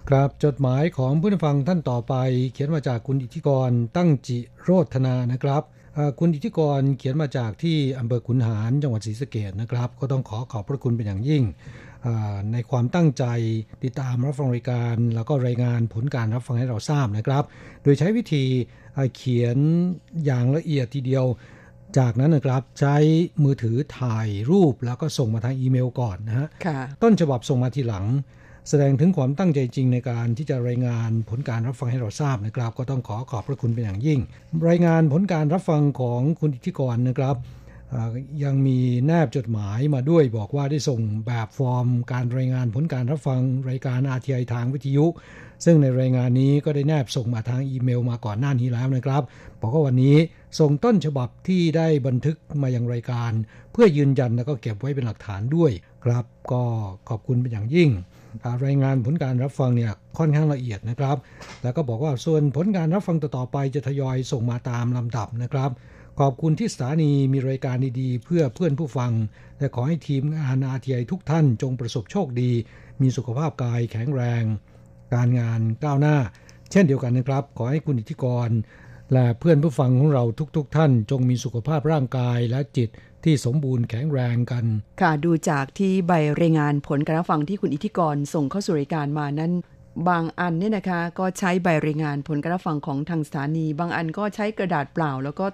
[0.10, 2.13] ครับจดหมายของผู้ฟังท่านต่อไป
[2.53, 5.63] เขียนมาจากคุณอิทธิกรตั้งจิโรธนานะครับ
[6.20, 11.44] คุณอิทธิกรเขียนมาจากที่อำเภอขุนหารจังหวัดศรีสะเกดนะครับ ก็ต้องขอขอบพระคุณเป็นอย่างยิ่ง
[12.51, 13.25] ในความตั้งใจ
[13.84, 17.44] ติดตามรับฟังรายการ แล้วก็รายงานผลการรับฟังให้เราทราบนะครับ
[17.84, 18.44] โดยใช้วิธี
[19.16, 19.58] เขียน
[20.25, 21.25] อย่างละเอียดทีเดียว
[21.98, 22.96] จากนั้นนะครับใช้
[23.44, 26.48] มือถือถ่ายรูปแล้วก็ส่งมาทางอีเมลก่อนนะฮะ
[27.04, 28.06] ต้นฉบับส่งมาทีหลัง
[28.70, 34.20] แสดงถึงความตั้งใจจริงในการที่จะรายงานผลการรับฟังให้เราทราบนะครับ ก็ต้องขอขอบพระคุณเป็นอย่างยิ่ง
[34.68, 37.36] รายงานผลการรับฟังของคุณอิทธิกรนะครับ
[38.44, 45.06] ยังมีแนบจดหมายมาด้วยบอกว่าได้ส่งแบบฟอร์มการรายงานผลการรับฟังรายการอาทีไอทางวิทยุ
[45.64, 49.24] ซึ่งในรายงานนี้ก็ได้แนบส่งมาทางอีเมลมาก่อนหน้านี้แล้วนะครับ
[49.62, 50.16] บอกว่าวันนี้
[50.60, 53.32] ส่งต้นฉบับที่ได้บันทึกมายังรายการ
[53.72, 55.72] เพื่อยืนยันแล้วก็เก็บไว้เป็นหลักฐานด้วย
[56.06, 56.64] ครับ ก็
[57.10, 57.90] ขอบคุณเป็นอย่างยิ่ง
[58.66, 61.18] รายงานผลการรับฟังเนี่ยค่อนข้างละเอียดนะครับ
[61.64, 65.72] แล้วก็บอกว่าส่วนผลการรับฟังต่อไปจะทยอยส่งมาตามลำดับนะครับ
[66.20, 69.12] ขอบคุณที่สถานีมีรายการดีๆเพื่อเพื่อนผู้ฟัง
[69.60, 72.52] และขอให้ทีมงานอาทีไอทุกท่านจงประสบโชคดี
[73.02, 74.44] มีสุขภาพกายแข็งแรง
[75.14, 76.18] การงานก้าวหน้า
[76.72, 78.50] เช่นเดียวกันนะครับ ขอให้คุณอิทธิกร
[79.14, 80.24] และเพื่อนผู้ฟังของเรา
[80.56, 82.90] ทุกๆทท่าน จงมีสุขภาพร่างกายและจิต
[83.24, 84.66] ที่สมบูรณ์แข็งแรงกัน
[85.02, 89.52] ค่ะดูจากที่ใบรายงานผลการฟังที่คุณอิทธิกรส่งเข้าสู่รายการมานั้น
[90.10, 95.46] บางอันเนี่ยนะคะ ก็ใช้ใบรายงานผลการฟังของทางสถานี บางอันก็ใช้กระดาษเปล่า แล้วก็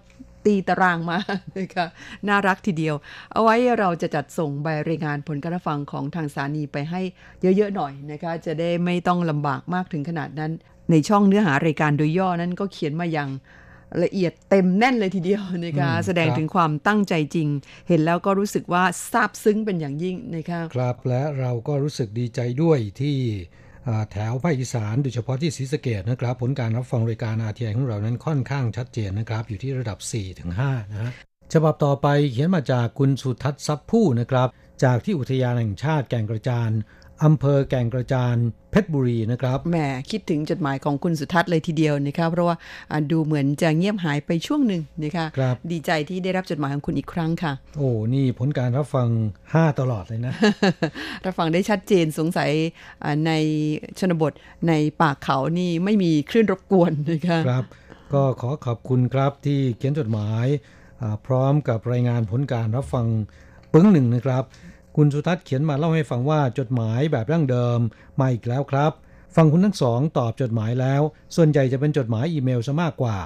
[0.45, 1.17] ตีตารางมา
[1.57, 1.85] นะคะ
[2.27, 2.95] น่ารักทีเดียว
[3.33, 7.01] เอาไว้เราจะจัดส่งใบรายงานผลการฟังของทางสถานีไปให้
[7.41, 10.51] เยอะ ๆ หน่อยนะคะ จะได้ไม่ต้องลำบากมากถึงขนาดนั้น
[10.91, 13.29] ในช่องเนื้อหารายการโดยย่อนั้นก็เขียนมาอย่าง
[14.03, 17.47] ละเอียดเต็มแน่นเลยทีเดียวนะคะแสดงถึงความตั้งใจจริง
[17.87, 23.17] เห็นแล้วก็รู้สึกว่าซาบซึ้งเป็นอย่างยิ่งนะคะครับและเราก็รู้สึกดีใจด้วยที่
[24.11, 29.97] แถวภาคอีสานโดยเฉพาะที่ศรีสะเกดนะครับ ผลการรับฟังรายการอาทีไอของเรานั้นค่อนข้างชัดเจนนะครับ อยู่ที่ระดับ
[30.47, 31.11] 4-5นะ
[31.53, 34.47] ฉบับต่อไปเขียนมาจากคุณสุทัศน์ซับผู้นะครับ
[34.83, 36.71] จากที่อุทยานแห่งชาติแก่งกระจาน
[37.25, 38.35] อำเภอแก่งกระจาน
[38.71, 39.77] เพชรบุรีนะครับ แหม
[40.11, 42.55] คิดถึงจดหมายของคุณสุทัศน์เลยทีเดียวนะคะเพราะว่า
[43.11, 45.39] ดูเหมือนจะเงียบหายไปช่วงหนึ่งนะคะค
[45.71, 49.07] ดีใจที่ได้รับจดหมายของคุณอีกครั้งค่ะ โอ้ นี่ผลการรับฟัง
[49.47, 50.33] 5 ตลอดเลยนะ
[51.25, 52.51] รับฟังได้ชัดเจนสงสัย
[53.25, 53.31] ใน
[53.99, 54.33] ชนบท
[54.67, 57.65] ในป่าเขานี่ไม่มีคลื่นรบกวนนะคะครับ
[58.13, 60.45] ก็ขอขอบคุณครับที่เขียนจดหมาย
[61.25, 63.05] พร้อมกับรายงานผลการรับฟัง
[63.73, 64.45] ปึ้งหนึ่งนะครับ
[64.95, 67.79] คุณสุทัศน์เขียนมาเล่าให้ฟังว่าจดหมายแบบร่างเดิม
[68.19, 68.91] มาอีกแล้วครับ
[69.35, 71.01] ฟังคุณทั้งสองตอบจดหมายแล้ว
[71.35, 73.17] ส่วนใหญ่จะเป็นจดหมายอีเมลซะมากกว่า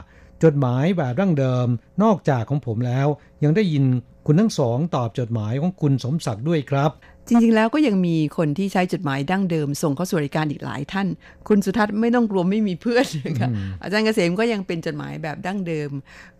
[0.43, 1.67] จดหมายแบบร่างเดิม
[2.03, 3.07] นอกจากของผมแล้ว
[3.43, 3.85] ยังได้ยิน
[4.25, 6.91] คุณทั้งสองตอบจดหมายของคุณสมศักดิ์ด้วยครับ
[7.27, 11.07] จริงๆแล้วก็ยังมีคนที่ใช้จดหมายดั้งเดิม ส่งเข้าสู่รายการอีกหลายท่าน
[11.47, 13.49] คุณสุทัศน์ไม่ต้องกลัวไม่มีเพื่อนนะคะ
[13.81, 15.89] อาจารย์เกษมก็ยังเป็นจดหมายแบบดั้งเดิม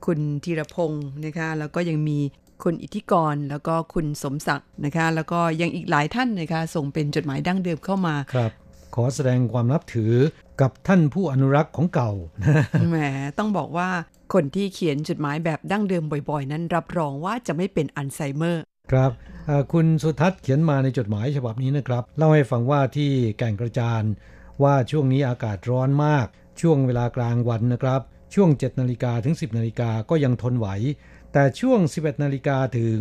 [0.05, 2.19] คุณธีรพงศ์นะคะแล้วก็ยังมี
[2.63, 8.51] คุณอิทธิกร แล้วก็คุณสมศักดิ์นะคะ แล้วก็ยังอีกหลายท่านนะคะส่งเป็นจดหมายดั้งเดิมเข้ามาครับ
[8.95, 10.13] ขอแสดงความนับถือ
[10.61, 12.11] กับท่านผู้อนุรักษ์ของเก่า
[12.89, 12.97] แหม
[13.37, 13.89] ต้องบอกว่า
[14.33, 19.11] คนที่เขียนจดหมายแบบดั้งเดิมบ่อยๆ นั้นรับรองว่าจะไม่เป็นอัลไซเมอร์ ครับ
[19.73, 24.03] คุณสุทัศน์เขียนมาในจดหมายฉบับนี้นะครับ เล่าให้ฟังว่าที่แก่งกระจาน
[24.63, 26.27] ว่าช่วงนี้อากาศร้อนมาก
[26.61, 28.01] ช่วงเวลากลางวันนะครับ
[28.33, 30.67] ช่วง7นาฬิกาถึง 10นาฬิกาก็ยังทนไหว
[31.37, 32.99] แต่ช่วง 11 นาฬิกาถึง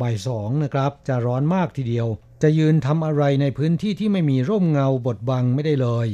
[0.00, 2.06] บ่ายสองนะครับ จะร้อนมากทีเดียว
[2.42, 6.08] จะยืนทำอะไรในพื้นที่ที่ไม่มีร่มเงาบดบังไม่ได้เลย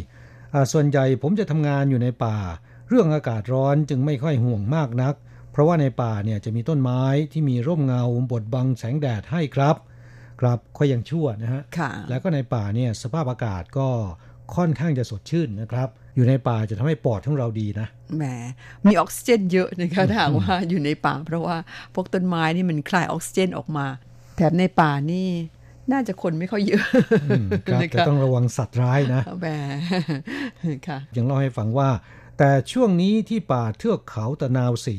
[0.72, 2.36] ส่วนใหญ่ผมจะทำงานอยู่ในป่า
[2.88, 5.14] เรื่องอากาศร้อนจึงไม่ค่อยห่วงมากนัก
[5.52, 9.76] เพราะว่าในป่าเนี่ยจะมีต้นไม้ที่มีร่มเงาบดบังแสงแดดให้ครับ
[10.40, 11.62] ครับค่อยยังชั่วนะฮะ
[12.08, 13.88] แล้วก็ในป่าเนี่ยสภาพอากาศก็
[14.56, 18.24] ค่อนข้างจะสดชื่นนะครับ อยู่ในป่าจะทำให้ปอดของเราดีนะ แหม
[18.84, 21.56] มีออกซิเจนเยอะนะคะถ้าหากว่าอยู่ในป่า เพราะว่า
[21.94, 23.86] พวกต้นไม้นี่มันคลายออกซิเจนออกมา
[24.36, 25.28] แถมในป่านี่
[25.92, 26.84] น่าจะคนไม่ค่อยเยอะ
[27.66, 29.46] ครับแต่ต้องระวังสัตว์ร้ายนะแหม
[30.86, 31.90] ค่ะยังเล่าให้ฟังว่า
[32.38, 34.96] แต่ช่วงนี้ที่ป่าเทือกเขาตะนาวสี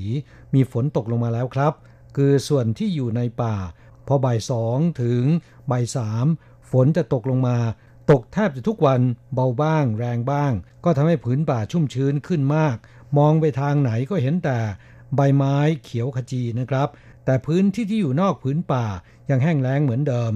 [0.54, 1.74] มีฝนตกลงมาแล้วครับ
[2.16, 3.56] คือส่วนที่อยู่ในป่า
[4.08, 5.24] พอบ่ายสองถึง
[5.72, 6.26] บ่ายสาม
[6.72, 7.58] ฝนจะตกลงมา
[8.10, 9.02] ตกแทบจะทุกวัน
[9.34, 10.52] เบาบ้าง แรงบ้าง
[10.84, 12.76] ก็ทำให้ผืนป่าชุ่มชื้นขึ้นมาก
[13.18, 14.58] มองไปทางไหนก็เห็นแต่
[15.16, 16.88] ใบไม้เขียวขจีนะครับ
[17.26, 18.86] แต่พื้นที่ที่อยู่นอกพื้นป่า
[19.30, 20.34] ยังแห้งแล้งเหมือนเดิม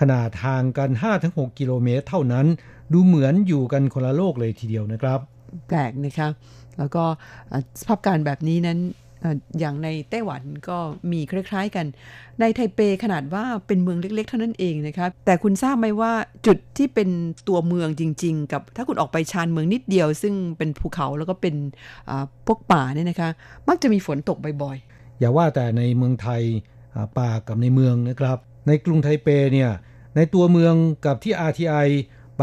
[0.00, 0.90] ขนาดทางกัน
[1.24, 2.46] 5-6 กิโลเมตรเท่านั้น
[2.92, 5.18] ดูเหมือนอยู่กันคนละโลกเลยทีเดียวนะครับ
[5.68, 6.28] แปลกนะคะ
[6.78, 7.04] แล้วก็
[7.80, 8.78] สภาพการแบบนี้นั้น
[9.58, 10.78] อย่างในไต้หวันก็
[11.12, 11.86] มีคล้ายๆกัน
[12.40, 16.12] ในไทเปขนาดว่าเป็นเมืองเล็กๆ เท่านั้นเองนะครับ แต่คุณทราบไหมว่า
[16.46, 17.08] จุดที่เป็น
[17.48, 21.54] ตัวเมืองจริง ๆ กับถ้าคุณออกไปชานเมืองนิดเดียว ซึ่งเป็นภูเขาแล้วก็เป็น
[22.46, 23.30] พวกป่าเนี่ยนะคะ
[23.68, 26.42] มักจะมีฝนตกบ่อยๆ อย่าว่าแต่ในเมืองไทย
[27.18, 29.70] ป่ากับในเมืองนะครับ ในกรุงไทเปเนี่ย
[30.16, 30.74] ในตัวเมือง
[31.06, 31.88] กับที่ RTI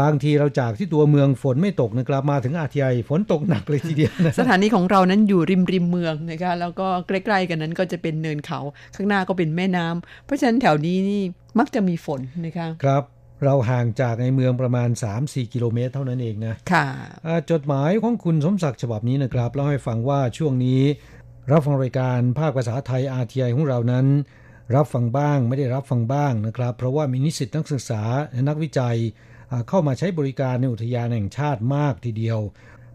[0.00, 8.60] บางทีเราจากที่ตัวเมืองฝนไม่ตกนะครับมาถึงอาทีไอฝนตกหนักเลยทีเดียวนะสถานีของเรานั้นอยู่ริมริมเมืองนะคะแล้วก็ใกล้ๆกันนั้นก็จะเป็นเนินเขา
[8.96, 11.22] ข้างหน้าก็เป็นแม่น้ำเพราะฉะนั้นแถวนี้นี่
[11.58, 13.02] มักจะมีฝนนะคะครับ
[13.44, 14.88] เราห่างจากในเมืองประมาณ
[15.20, 16.86] 3-4 กิโลเมตรเท่านั้นเองนะ ค่ะ
[17.50, 20.80] จดหมายของคุณสมศักดิ์ฉบับนี้นะครับเล่าให้ฟังว่าช่วงนี้
[21.50, 24.06] รับฟังรายการภาคภาษาไทย RTI ของเรานั้น
[24.74, 28.02] รับฟังบ้างไม่ได้รับฟังบ้างนะครับ เพราะว่ามีนิสิตนักศึกษา
[28.32, 28.96] และนักวิจัย
[29.68, 32.38] เข้ามาใช้บริการในอุทยานแห่งชาติมากทีเดียว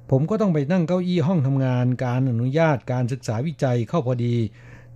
[0.10, 4.36] ผมก็ต้องไปนั่งเก้าอี้ห้องทำงาน การอนุญาตการศึกษาวิจัยเข้าพอดี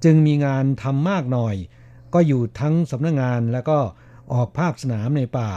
[0.04, 1.56] จึงมีงานทำมากหน่อย
[2.14, 3.78] ก็อยู่ทั้งสำนักงงานแล้วก็
[4.34, 5.50] ออกภาคสนามในป่า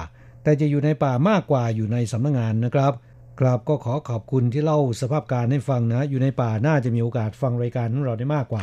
[0.43, 2.93] แต่จะอยู่ในป่ามากกว่าอยู่ในสำนักงงานนะครับ
[3.41, 8.63] กราบก็ขอขอบคุณที่เล่าสภาพการให้ฟังนะ อยู่ในป่าน่าจะมีโอกาสฟังรายการของเราได้มากกว่า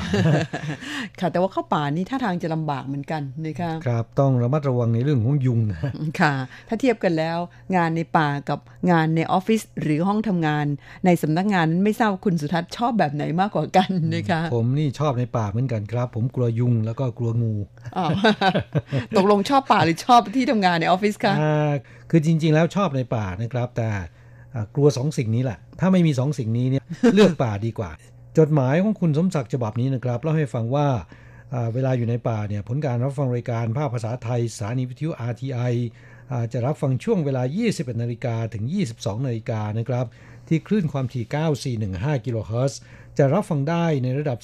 [1.20, 5.80] ค่ะ แต่ว่าเข้าป่านี่ท่าทางจะลำบากเหมือนกันนะคะครับต้องระมัดระวังในเรื่องของยุงนะ
[6.20, 6.34] ค่ะ
[6.68, 7.38] ถ้าเทียบกันแล้ว
[7.76, 8.60] งานในป่ากับ
[8.92, 10.66] งานในออฟฟิศหรือห้องทำงาน
[11.06, 17.54] ในสำนักงานนั้นไม่ทราบคุณสุทัศน์ชอบแบบไหนมากกว่ากันนะคะ ผมนี่ชอบในป่าเหมือนกันครับ ผมกลัวยุงแล้วก็กลัวงู
[19.16, 21.34] ตกลงชอบป่าหรือชอบที่ทำงานในออฟฟิศคะ
[22.10, 23.90] คือจริง ๆ แล้วชอบในป่านะครับแต่
[24.76, 26.84] กลัวสองสิ่งนี้แหละ ถ้าไม่มีสองสิ่งนี้เนี่ย
[27.14, 27.92] เลือกป่าดีกว่า
[28.38, 30.88] จดหมายของคุณสมศักดิ์ฉบับนี้นะครับเล่าให้ฟังว่า
[31.74, 35.74] เวลาอยู่ในป่าเนี่ยผลการรับฟังรายการภาคภาษาไทยสถานีวิทยุ RTI
[36.54, 38.64] จะรับฟังช่วงเวลา 21นาฬิกาถึง
[38.96, 40.06] 22นาฬิกานะครับ
[40.48, 42.80] ที่คลื่นความถี่ 9415 กิโลเฮิรตซ์
[43.18, 44.40] จะรับฟังได้ในระดับ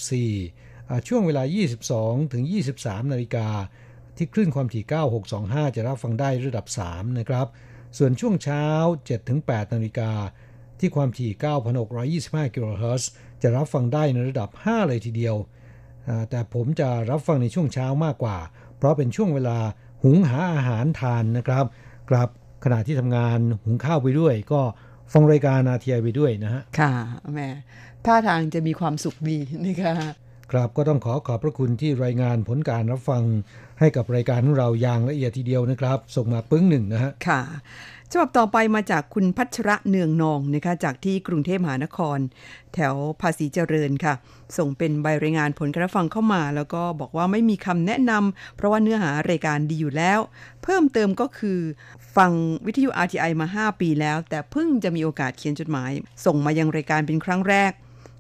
[0.51, 1.43] 4 ช่วงเวลา
[1.87, 2.43] 22ถึง
[2.77, 3.47] 23นาฬิกา
[4.17, 4.83] ที่คลื่นความถี่
[5.29, 7.47] 9625 จะรับฟังได้ระดับ 3 นะครับ
[7.97, 8.65] ส่วนช่วงเช้า
[9.19, 10.11] 7-8นาฬิกา
[10.79, 11.31] ที่ความถี่
[11.93, 15.35] 9,625 กิโลเฮิรตซ์จะรับฟังได้ในระดับ 5 เลยทีเดียว
[16.29, 18.37] แต่ผมจะรับฟังในช่วงเช้ามากกว่า
[18.77, 19.57] เพราะเป็นช่วงเวลา
[20.03, 21.65] หุงหาอาหารทานนะครับ
[22.09, 22.29] กรับ
[22.63, 24.61] ขณะที่ทำงานหุงข้าวไปด้วย ก็
[25.13, 26.93] ฟังรายการอาทีไอไปด้วยนะฮะ ค่ะ
[27.33, 27.49] แม่
[28.05, 29.95] ท่าทางจะมีความสุขดีนะคะ
[30.51, 33.23] ครับก็ต้องขอขอบพระคุณที่รายงานผลการรับฟัง
[33.79, 37.41] ให้กับรายการของเราอย่างละเอียดทีเดียวนะครับ ส่งมาปึ้งหนึ่งนะฮะค่ะ
[38.11, 42.17] ฉบับต่อไปมาจากคุณพัชระเนืองนองนะคะจากที่กรุงเทพมหานคร
[42.73, 44.13] แถวภาษีเจริญค่ะ
[44.57, 50.19] ส่งเป็นใบรายงานผลการฟังเข้ามา แล้วก็บอกว่าไม่มีคำแนะนำเพราะว่าเนื้อหารายการดีอยู่แล้ว
[50.63, 51.59] เพิ่มเติมก็คือ
[52.15, 52.31] ฟัง
[52.65, 55.91] วิทยุ RTI มา 5 ปีแล้ว แต่เพิ่งจะมีโอกาสเขียนจดหมาย
[56.25, 57.71] ส่งมายังรายการเป็นครั้งแรก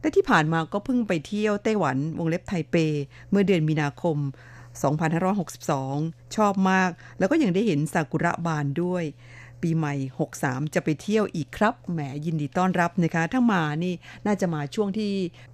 [0.01, 2.75] และที่ผ่านมาก็เพิ่งไปเที่ยวไต้หวันวงเล็บไทเป
[3.29, 4.17] เมื่อเดือนมีนาคม
[5.51, 9.03] 2562 ชอบมาก แล้วก็ยังได้เห็นซากุระบานด้วย
[9.63, 9.95] ปีใหม่
[10.33, 13.93] 63 จะไปเที่ยวอีกครับ แหมยินดีต้อนรับนะคะ ถ้ามานี่
[14.25, 15.11] น่าจะมาช่วงที่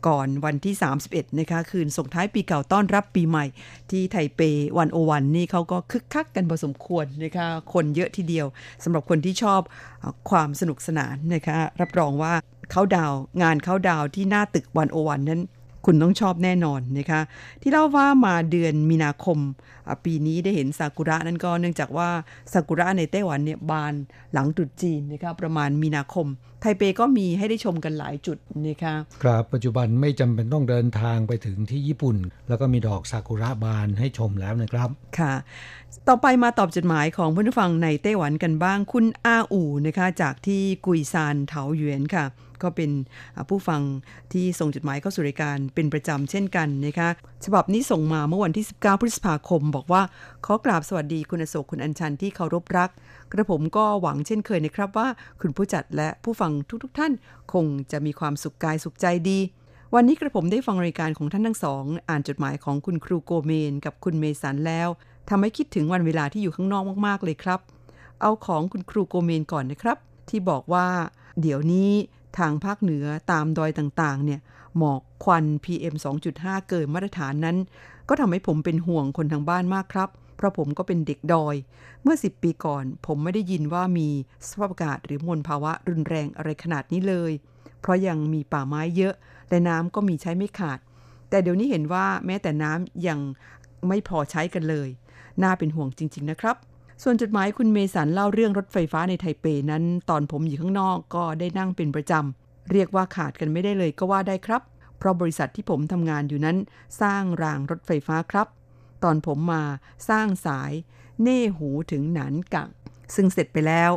[0.07, 0.75] ก่อนวันที่
[1.05, 3.45] 31 นะคะ คืนส่งท้ายปีเก่าต้อนรับปีใหม่
[3.91, 4.41] ที่ไทเป
[4.77, 8.47] วันโอวันนี่เขาก็คึกคักกันพอสมควรนะคะ คนเยอะทีเดียว
[8.83, 9.61] สำหรับคนที่ชอบ
[10.29, 12.33] ความสนุกสนานนะคะ รับรองว่า
[12.71, 15.41] เขาดาวงานเขาดาวที่หน้าตึกวันโอวันนั้น
[15.85, 17.21] คุณต้องชอบแน่นอนนะคะ
[17.61, 19.37] ที่เล่าว่ามาเดือนมีนาคม
[20.05, 22.09] ปีนี้ได้เห็นซากุระนั้นก็เนื่องจากว่า
[22.53, 23.93] ซากุระในไต้หวันเนี่ยบาน
[24.33, 26.27] หลังตรุษจีนนะคะประมาณมีนาคม
[26.61, 32.17] ไทเปก็มีให้ได้ชมกันหลายจุดนะคะครับปัจจุบันไม่จำเป็นต้องเดินทางไปถึงที่ญี่ปุ่น
[32.49, 35.33] แล้วก็มีดอกซากุระบานให้ชมแล้วนะครับค่ะ
[36.07, 42.25] ต่อไปมาตอบจดหมายของผู้ฟังในไต้หวันกันบ้างคุณอาอู่นะคะจากที่กุยซานเถาหยวนค่ะ
[42.63, 42.91] ก็เป็น
[43.49, 43.81] ผู้ฟัง
[44.33, 47.09] ที่ส่งจดหมายเข้าสู่รายการเป็นประจำเช่นกันนะคะ
[47.45, 50.01] ฉบับนี้ส่งมาเมื่อวันที่ 19 พฤษภาคม บอกว่า
[50.45, 52.89] ขอกราบสวัสดีคุณอโศกคุณอัญชันที่เคารพรัก
[53.31, 55.07] กระผมก็หวังเช่นเคยนะครับว่า
[55.41, 56.51] คุณผู้จัดและผู้ฟัง
[56.83, 57.11] ทุกๆทท่าน
[57.53, 59.39] คงจะมีความสุขกายสุขใจดี
[59.95, 64.89] วันนี้กระผมได้ฟังรายการของท่านทั้งสอง อ่านจดหมายของคุณครูโกเมน กับคุณเมสันแล้ว
[65.29, 67.59] ทำให้คิดถึงวันเวลาที่อยู่ข้างนอกมากๆเลยครับ
[68.21, 69.97] เอาของคุณครูโกเมนก่อนนะครับ
[70.29, 70.87] ที่บอกว่า
[71.41, 71.91] เดี๋ยวนี้
[72.37, 74.39] ทางภาคเหนือตามดอยต่างๆ เนี่ย
[74.77, 75.95] หมอกควัน PM
[76.31, 77.57] 2.5 เกินมาตรฐานนั้น
[78.09, 81.55] ก็ทำให้ผมเป็นห่วงคนทางบ้านมากครับ เพราะผมก็เป็นเด็กดอย
[82.03, 84.09] เมื่อ 10 ปีก่อน ผมไม่ได้ยินว่ามี
[84.47, 87.31] สภาพอากาศหรือมลภาวะรุนแรงอะไรขนาดนี้เลย
[87.81, 89.13] เพราะยังมีป่าไม้เยอะ
[89.49, 90.79] และน้ำก็มีใช้ไม่ขาด
[91.29, 93.19] แต่เดี๋ยวนี้เห็นว่าแม้แต่น้ำยัง
[93.87, 94.89] ไม่พอใช้กันเลย
[95.43, 96.55] น่าเป็นห่วงจริง ๆ นะครับ
[97.05, 104.61] ส่วนจดหมายคุณเมสันเล่าเรื่องรถไฟฟ้าในไทเปนั้น ตอนผมอยู่ข้างนอกก็ได้นั่งเป็นประจำ เรียกว่าขาดกันไม่ได้เลยก็ว่าได้ครับ
[104.97, 106.57] เพราะบริษัทที่ผมทำงานอยู่นั้น
[107.01, 108.47] สร้างรางรถไฟฟ้าครับ
[109.03, 109.63] ตอนผมมา
[110.09, 110.71] สร้างสาย
[111.21, 112.69] เน่หูถึงหนานกัง
[113.15, 113.91] ซึ่งเสร็จไปแล้ว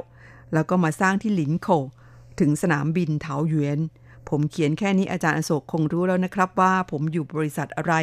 [0.53, 1.69] แล้วก็มาสร้างที่หลินโค
[2.41, 3.79] ถึงสนามบินเถาหยวน
[4.29, 7.95] ผมเขียนแค่นี้อาจารย์อโศกคงรู้แล้วนะครับว่าผมอยู่บริษัทอะไร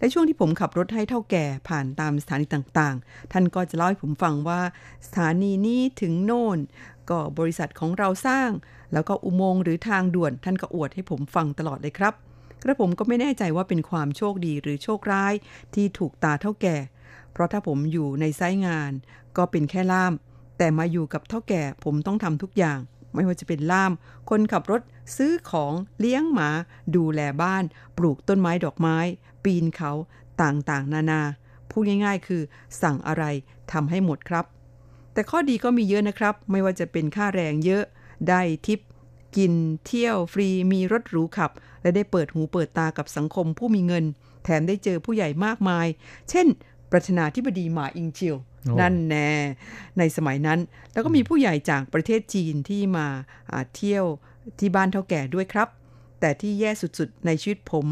[0.00, 4.60] และช่วงที่ผมขับรถให้เท่าแก่ผ่านตามสถานีต่างๆ ท่านก็จะเล่าให้ผมฟังว่า
[5.06, 6.58] สถานีนี้ถึงโน่น
[7.10, 8.50] ก็บริษัทของเราสร้าง
[8.92, 12.14] แล้วก็อุโมงค์หรือทางด่วนท่านก็อวดให้ผมฟังตลอดเลยครับ
[12.62, 15.34] กระผมก็ไม่แน่ใจว่าเป็นความโชคดีหรือโชคร้าย
[15.74, 16.76] ที่ถูกตาเท่าแก่
[17.32, 18.92] เพราะถ้าผมอยู่ในไซต์งาน
[19.36, 20.12] ก็เป็นแค่ล่าม
[20.58, 22.78] แต่มาอยู่กับเท่าแก่ผมต้องทำทุกอย่าง
[23.14, 23.92] ไม่ว่าจะเป็นล่าม
[24.30, 24.80] คนขับรถ
[25.16, 26.50] ซื้อของ เลี้ยงหมา
[26.96, 27.64] ดูแลบ้าน
[27.98, 28.98] ปลูกต้นไม้ดอกไม้
[29.44, 29.92] ปีนเขา
[30.42, 31.20] ต่างๆ นานา
[31.70, 32.42] พูดง่ายๆ คือ
[32.82, 33.24] สั่งอะไร
[33.72, 34.44] ทำให้หมดครับ
[35.12, 37.82] แต่ข้อดีก็มีเยอะนะครับ ไม่ว่าจะเป็นค่าแรงเยอะ
[38.28, 38.80] ได้ทิป
[39.36, 39.52] กิน
[39.86, 41.50] เที่ยวฟรี มีรถหรูขับ
[41.82, 44.04] และได้เปิดหูเปิดตากับสังคมผู้มีเงิน
[44.44, 45.86] แถมได้เจอผู้ใหญ่มากมาย
[46.30, 46.46] เช่น
[46.90, 49.28] ประธานาธิบดีหมาอิงเจียวโอ้นั่นแน่
[49.98, 50.58] ในสมัยนั้น
[50.92, 53.06] แล้วก็มีผู้ใหญ่จากประเทศจีนที่มา
[53.50, 54.04] อ่าเที่ยว
[54.58, 55.68] ที่บ้านเท่าแก่ด้วยครับ
[56.20, 57.86] แต่ที่แย่สุดๆ ในชีวิตผม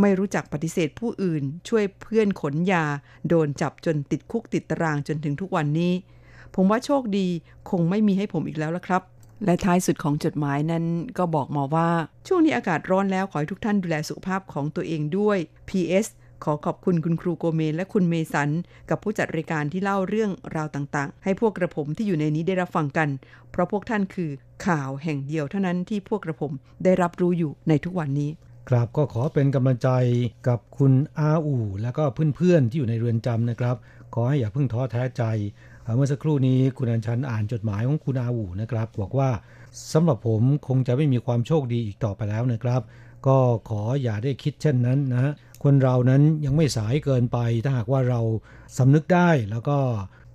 [0.00, 2.84] ไม่รู้จักปฏิเสธผู้อื่น ช่วยเพื่อนขนยา
[3.28, 5.92] โดนจับจนติดคุกติดตารางจนถึงทุกวันนี้
[6.54, 7.26] ผมว่าโชคดี
[7.70, 9.02] คงไม่มีให้ผมอีกแล้วละครับ
[9.44, 10.84] และท้ายสุดของจดหมายนั้น
[11.18, 11.90] ก็บอกมาว่า
[12.26, 16.06] ช่วงนี้อากาศร้อนแล้วขอให้ทุกท่านดูแลสุขภาพของตัวเองด้วย PS
[16.44, 18.50] ขอขอบคุณคุณครูโกเมนและคุณเมสัน
[18.90, 23.08] กับผู้จัดรายการที่เล่าเรื่องราวต่างๆ ให้พวกกระผมที่อยู่ในนี้ได้รับฟังกัน
[23.50, 24.30] เพราะพวกท่านคือ
[24.66, 26.52] ข่าวแห่งเดียวเท่านั้นที่พวกกระผม
[26.84, 28.30] ได้รับรู้อยู่ในทุกวันนี้
[28.68, 29.90] ครับก็ขอเป็นกำลังใจ
[30.48, 32.04] กับคุณอาอูและก็
[32.36, 33.76] เพื่อนๆที่อยู่ในเรือนจำนะครับ
[34.14, 35.22] ขอให้อย่าเพิ่งท้อแท้ใจ
[35.82, 39.30] เอ่อเมื่อสักครู่นี้คุณอัญชันอ่านจดหมายของคุณอาอูนะครับ บอกว่า
[39.92, 42.80] สำหรับผมคงจะไม่มีความโชคดีอีกต่อไปแล้วนะครับ
[43.26, 48.20] ก็ขออย่าได้คิดเช่นนั้นนะฮะคนเรานั้นยังไม่สายเกินไป ถ้าหากว่าเรา
[48.78, 49.78] สำนึกได้แล้วก็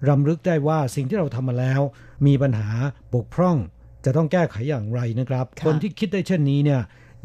[0.09, 1.81] รำลึกได้ว่าสิ่งที่เราทำมาแล้ว
[2.27, 2.69] มีปัญหา
[3.13, 3.57] บกพร่อง
[4.05, 6.81] จะต้องแก้ไขอย่างไรนะครับค่ะคนที่คิดได้เช่นนี้เนี่ย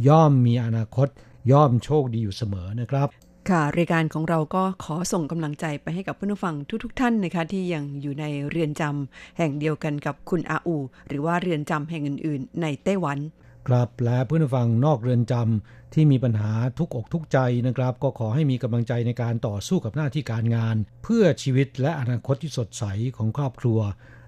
[0.08, 1.08] ย่อมมีอนาคต
[1.50, 3.08] ย่อมโชคดีอยู่เสมอนะครับ
[3.50, 10.76] ค่ะรายการของเราก็ขอส่งกำลังใจไปให้กับเพื่อนผู้ฟังทุกๆทท่านนะคะ ที่ยังอยู่ในเรือนจำแห่งเดียวกันกับคุณอาอู
[11.08, 13.18] หรือว่าเรือนจำแห่งอื่น ๆ ในไต้หวัน
[13.68, 22.84] ครับและเพื่อนผู้ฟังนอกเรือนจำที่มีปัญหาทุกอกทุกใจนะครับ ก็ขอให้มีกำลังใจในการต่อสู้กับหน้าที่การงาน เพื่อชีวิตและอนาคตที่สดใส
[23.16, 23.78] ของครอบครัว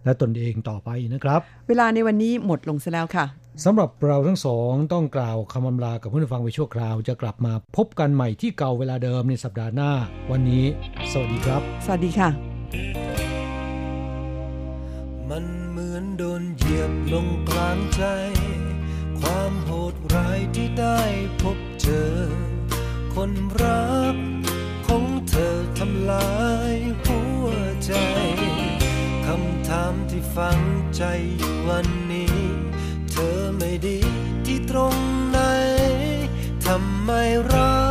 [0.04, 3.24] และตนเองต่อไปนะครับ เวลาในวันนี้หมดลงซะแล้วค่ะ
[3.62, 9.90] สำหรับเราทั้งสองต้องกล่าวคำอำลากับเพื่อนผู้ฟังไปชั่วคราว จะกลับมาพบกันใหม่ที่เก่าเวลาเดิมในสัปดาห์หน้า
[10.30, 10.64] วันนี้
[11.12, 12.28] สวัสดีครับ สวัสดีค่ะ
[15.30, 18.02] มันเหมือนโดนเหยียบลงกลางใจ
[19.20, 21.00] ความโหดร้ายที่ได้
[21.42, 22.12] พบเจอ
[23.14, 23.30] คน
[23.62, 24.16] รัก
[24.86, 26.32] ของเธอทำลา
[26.72, 27.46] ยหัว
[27.84, 27.92] ใจ
[29.26, 30.60] คำถามที่ฝัง
[30.96, 31.02] ใจ
[31.36, 32.53] อยู่วันนี้
[33.16, 33.98] เธอไม่ดี
[34.46, 34.96] ที่ตรง
[35.30, 35.38] ไหน
[36.64, 37.10] ทำไม
[37.50, 37.83] รัก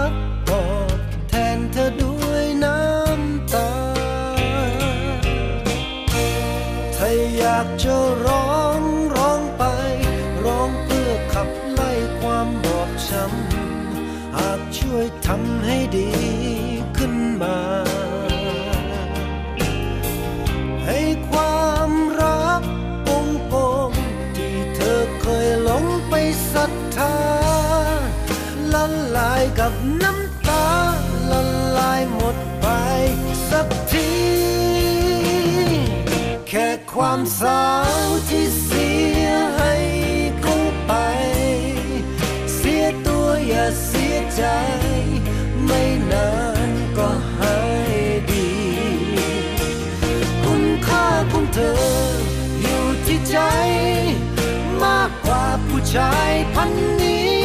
[55.94, 57.38] ชายพันนี้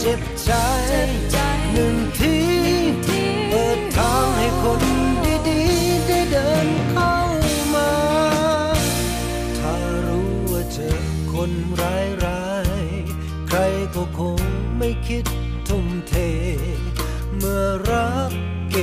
[0.00, 0.50] เจ็บใจ
[1.72, 2.36] หนึ่งที
[3.48, 4.82] เปิดทางให้คน
[5.48, 7.14] ดีๆได้เดินเข้า
[7.74, 7.92] มา
[9.58, 9.74] ถ้า
[10.06, 10.98] รู้ว่าเจอ
[11.32, 11.50] คน
[11.80, 13.58] ร้ายร้ายๆใคร
[13.94, 14.40] ก็คง
[14.78, 15.24] ไม่คิด
[15.68, 16.14] ทุ่มเท
[17.36, 18.32] เมื่อรัก
[18.70, 18.76] เก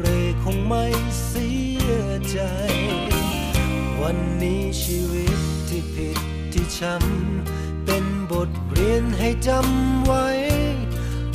[0.00, 0.06] เร
[0.44, 0.84] คงไม่
[1.26, 1.50] เสี
[1.86, 1.90] ย
[2.30, 2.38] ใจ
[4.00, 6.18] วันนี้ชีวิตที่ผิด
[6.52, 7.23] ที่ช้ำ
[8.74, 10.26] เป็นบทเรียนให้จำไว้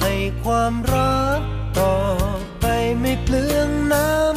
[0.02, 1.42] ให้ความรัก
[1.80, 1.96] ต่อ
[2.62, 2.66] ไป
[3.00, 4.29] ไม่เปลืองน้ำ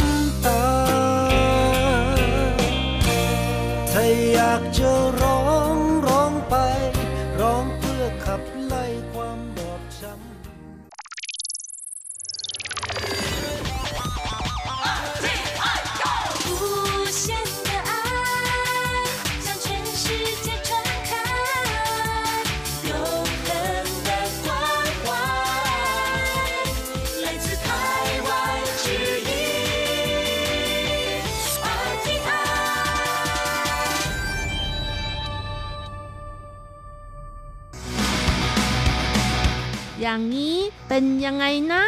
[40.12, 41.84] อย่างนี้เป็นยังไงนะ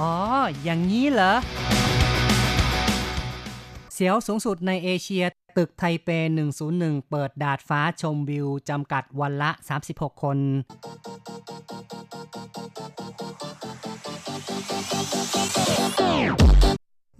[0.00, 0.14] อ๋อ
[0.62, 1.34] อย่างนี้เหรอ
[3.94, 5.24] เสียวสูงสุดในเอเชีย
[5.56, 6.08] ตึกไทเป
[6.60, 9.50] 101 เปิดดาดฟ้าชมวิวจำกัดวันละ
[9.86, 10.38] 36 คน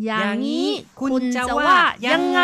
[0.05, 0.69] อย่างนี้
[1.01, 2.41] คุณจะว่ายังไง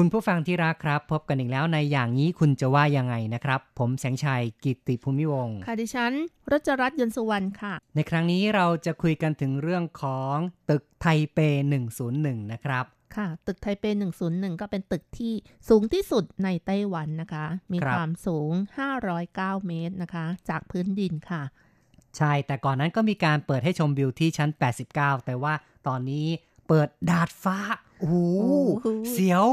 [0.00, 6.12] คุณผู้ฟังที่รักครับ พบกันอีกแล้วในอย่างนี้คุณจะว่ายังไงนะครับ ผมแสงชัยกิตติภูมิวงศ์ค่ะดิฉัน
[6.52, 10.36] รัชรัตน์ยนต์สุวรรณค่ะ ในครั้งนี้เราจะคุยกันถึงเรื่องของ
[10.70, 11.38] ตึกไทเป
[11.96, 12.84] 101 นะครับ
[13.16, 13.84] ค่ะ ตึกไทเป
[14.22, 15.32] 101 ก็เป็นตึกที่
[15.68, 18.52] สูงที่สุดในไต้หวันนะคะ มีครับความสูง
[19.10, 21.42] 509 เมตรนะคะ จากพื้นดินค่ะ
[22.16, 24.50] ใช่ แต่ก่อนนั้นก็มีการเปิดให้ชมวิวที่ชั้น
[24.88, 25.54] 89 แต่ว่า
[25.86, 26.26] ตอนนี้
[26.68, 27.58] เปิดดาดฟ้า
[28.00, 28.48] โอ้โหโอ้
[28.82, 29.46] โหเสียว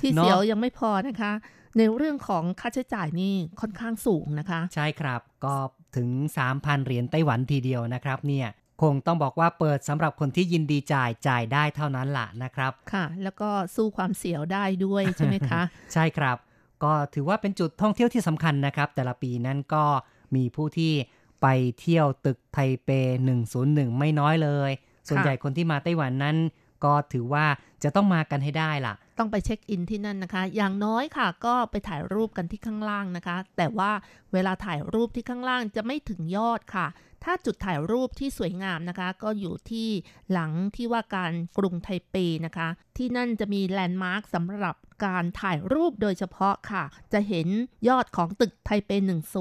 [0.00, 1.32] ที่เนอะเสียวยังไม่พอนะคะ
[1.78, 5.56] ในเรื่องของค่าใช้จ่ายนี่ค่อนข้างสูงนะคะ ใช่ครับ ก็
[5.96, 6.08] ถึง
[6.48, 8.48] 3,000 เหรียญไต้หวันทีเดียวนะครับเนี่ย
[8.82, 16.36] คงต้องบอกว่าเปิดสำหรับคนที่ยินดีจ่ายจ่ายได้เท่านั้นล่ะนะครับ ค่ะ แล้วก็สู้ความเสียวได้ด้วยใช่ไหมคะ ใช่ครับ
[16.84, 19.84] ก็ถือว่าเป็นจุดท่องเที่ยวที่สำคัญนะครับ แต่ละปีนั้นก็
[20.36, 20.92] มีผู้ที่
[21.42, 21.46] ไป
[21.80, 22.90] เที่ยวตึกไทเป
[23.44, 24.70] 101 ไม่น้อยเลย
[25.08, 26.36] ส่วนใหญ่คนที่มาไต้หวันนั้น
[26.84, 27.46] ก็ถือว่า
[27.82, 33.90] จะต้องมากันให้ได้ล่ะ ต้องไปเช็คอินที่นั่นนะคะ อย่างน้อยค่ะ ก็ไปถ่ายรูปกันที่ข้างล่างนะคะ แต่ว่า
[34.32, 36.86] เวลาถ่ายรูปที่ข้างล่างจะไม่ถึงยอดค่ะ
[37.24, 39.88] ถ้าจุดถ่ายรูปที่สวยงามนะคะ ก็อยู่ที่
[40.32, 47.48] หลังที่ว่าการกรุงไทเปนะคะ ที่นั่นจะมีแลนด์มาร์คสำหรับการถ่ายรูปโดยเฉพาะค่ะ จะเห็น
[47.88, 48.90] ยอดของตึกไทเป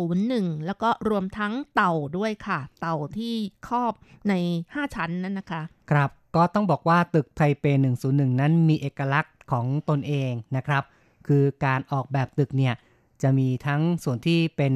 [0.07, 3.33] 101 แล้วก็รวมทั้งเต่าด้วยค่ะ เต่าที่
[3.67, 3.93] ครอบ
[4.29, 7.65] ใน 5 ชั้นนั่นนะคะ ครับ ก็ต้องบอกว่าตึกไทเป
[8.03, 10.83] 101 นั้นมีเอกลักษณ์ของตนเองนะครับ
[11.27, 12.73] คือการออกแบบตึกเนี่ย
[13.21, 14.73] จะมีทั้งส่วนที่เป็น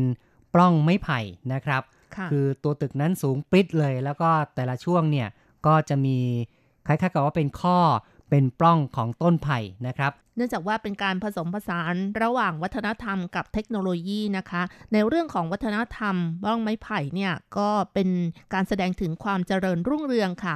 [0.53, 1.19] ปล้องไม้ไผ่
[1.53, 1.81] นะครับ
[2.15, 5.27] ค่ะคือตัวตึกนั้นสูงปริ๊ดเลย แล้วก็แต่ละช่วงเนี่ย
[5.65, 6.17] ก็จะมี
[6.87, 7.77] คล้ายๆกับว่าเป็นข้อ
[8.29, 14.61] เป็นปล้องของต้นไผ่นะครับ เนื่องจากว่าเป็นการผสมผสานระหว่างวัฒนธรรมกับเทคโนโลยีนะคะ
[14.93, 18.09] ในเรื่องของวัฒนธรรมบ้องไม้ไผ่เนี่ยก็เป็น
[18.53, 20.55] การแสดงถึงความเจริญรุ่งเรืองค่ะ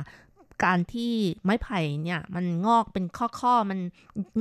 [0.63, 1.13] การที่
[1.43, 3.79] ไม้ไผ่เนี่ยมันงอกเป็นข้อๆ มัน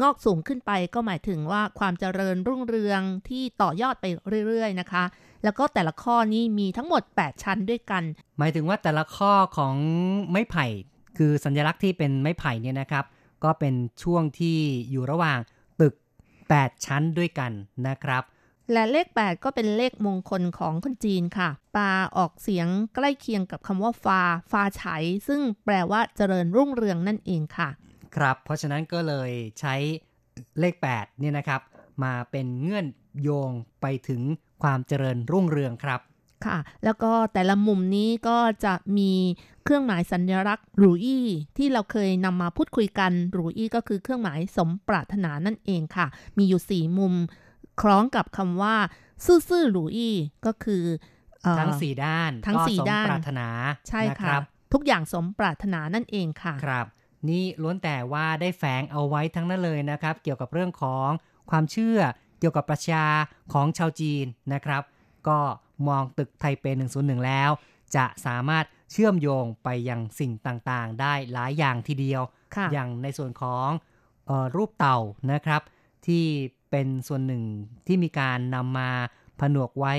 [0.00, 4.06] งอกสูงขึ้นไป ก็หมายถึงว่าความเจริญรุ่งเรืองที่ต่อยอดไป
[4.46, 5.04] เรื่อยๆนะคะ
[5.44, 8.02] แล้วก็แต่ละข้อนี้มีทั้งหมด 8 ชั้นด้วยกัน
[8.38, 9.74] หมายถึงว่าแต่ละข้อของ
[10.30, 10.66] ไม้ไผ่
[11.18, 13.04] คือสัญลักษณ์ที่เป็นไม้ไผ่เนี่ยนะครับ
[13.44, 14.58] ก็เป็นช่วงที่
[14.90, 15.38] อยู่ระหว่าง
[15.80, 15.94] ตึก
[16.40, 17.52] 8 ชั้นด้วยกัน
[17.88, 18.22] นะครับ
[18.72, 24.82] และเลข 8 ก็เป็นเลขมงคลของคนจีนค่ะ ปาออกเสียงใกล้เคียงกับคำว่าฟา ฟาไฉ
[25.28, 27.68] ซึ่งแปลว่าเจริญรุ่งเรืองนั่นเองค่ะ
[28.16, 29.74] ครับ เพราะฉะนั้นก็เลยใช้
[30.60, 31.60] เลข 8 เนี่ยนะครับ
[32.04, 32.86] มาเป็นเงื่อน
[33.22, 33.50] โยง
[33.80, 34.20] ไปถึง
[34.62, 36.00] ความเจริญรุ่งเรืองครับ
[36.46, 39.12] ค่ะ แล้วก็แต่ละมุมนี้ก็จะมี
[39.64, 47.14] เครื่องหมายสัญลักษณ์หรูอี้ที่เราเคยนำมาพูดคุยกันหรูอี้ก็คือเครื่องหมายสมปรารถนานั่นเองค่ะ มีอยู่สี่มุม
[47.80, 48.76] คล้องกับคำว่า
[49.48, 50.84] ซื่อๆหรูอี้ก็คือ
[51.42, 53.48] เอ่อทั้ง4ด้านทั้งก็สี่สมด้านปรารถนา
[53.88, 56.86] ใช่นะค่ะรับ ทุกอย่างสมปรารถนานั่นเองค่ะครับ
[57.28, 61.08] นี่ล้วนแต่ว่าได้แฝงเอาไว้ทั้งนั้นเลยนะครับ เกี่ยวกับเรื่องของ
[61.50, 61.98] ความเชื่อ
[62.38, 63.06] เกี่ยวกับปรัชญา
[63.52, 64.82] ของชาวจีนนะครับ
[65.28, 65.38] ก็
[65.88, 66.64] มองตึกไทเป
[66.96, 67.50] 101 แล้ว
[67.96, 72.22] จะสามารถเชื่อมโยงไปยังสิ่งต่างๆ ได้หลายอย่างทีเดียว
[72.56, 73.68] ค่ะอย่างในส่วนของ
[74.26, 74.98] เออรูปเต่า
[75.32, 75.62] นะครับ
[76.06, 76.24] ที่
[76.74, 77.42] เป็นส่วนหนึ่ง
[77.86, 78.90] ที่มีการนำมา
[79.40, 79.94] ผนวกไว้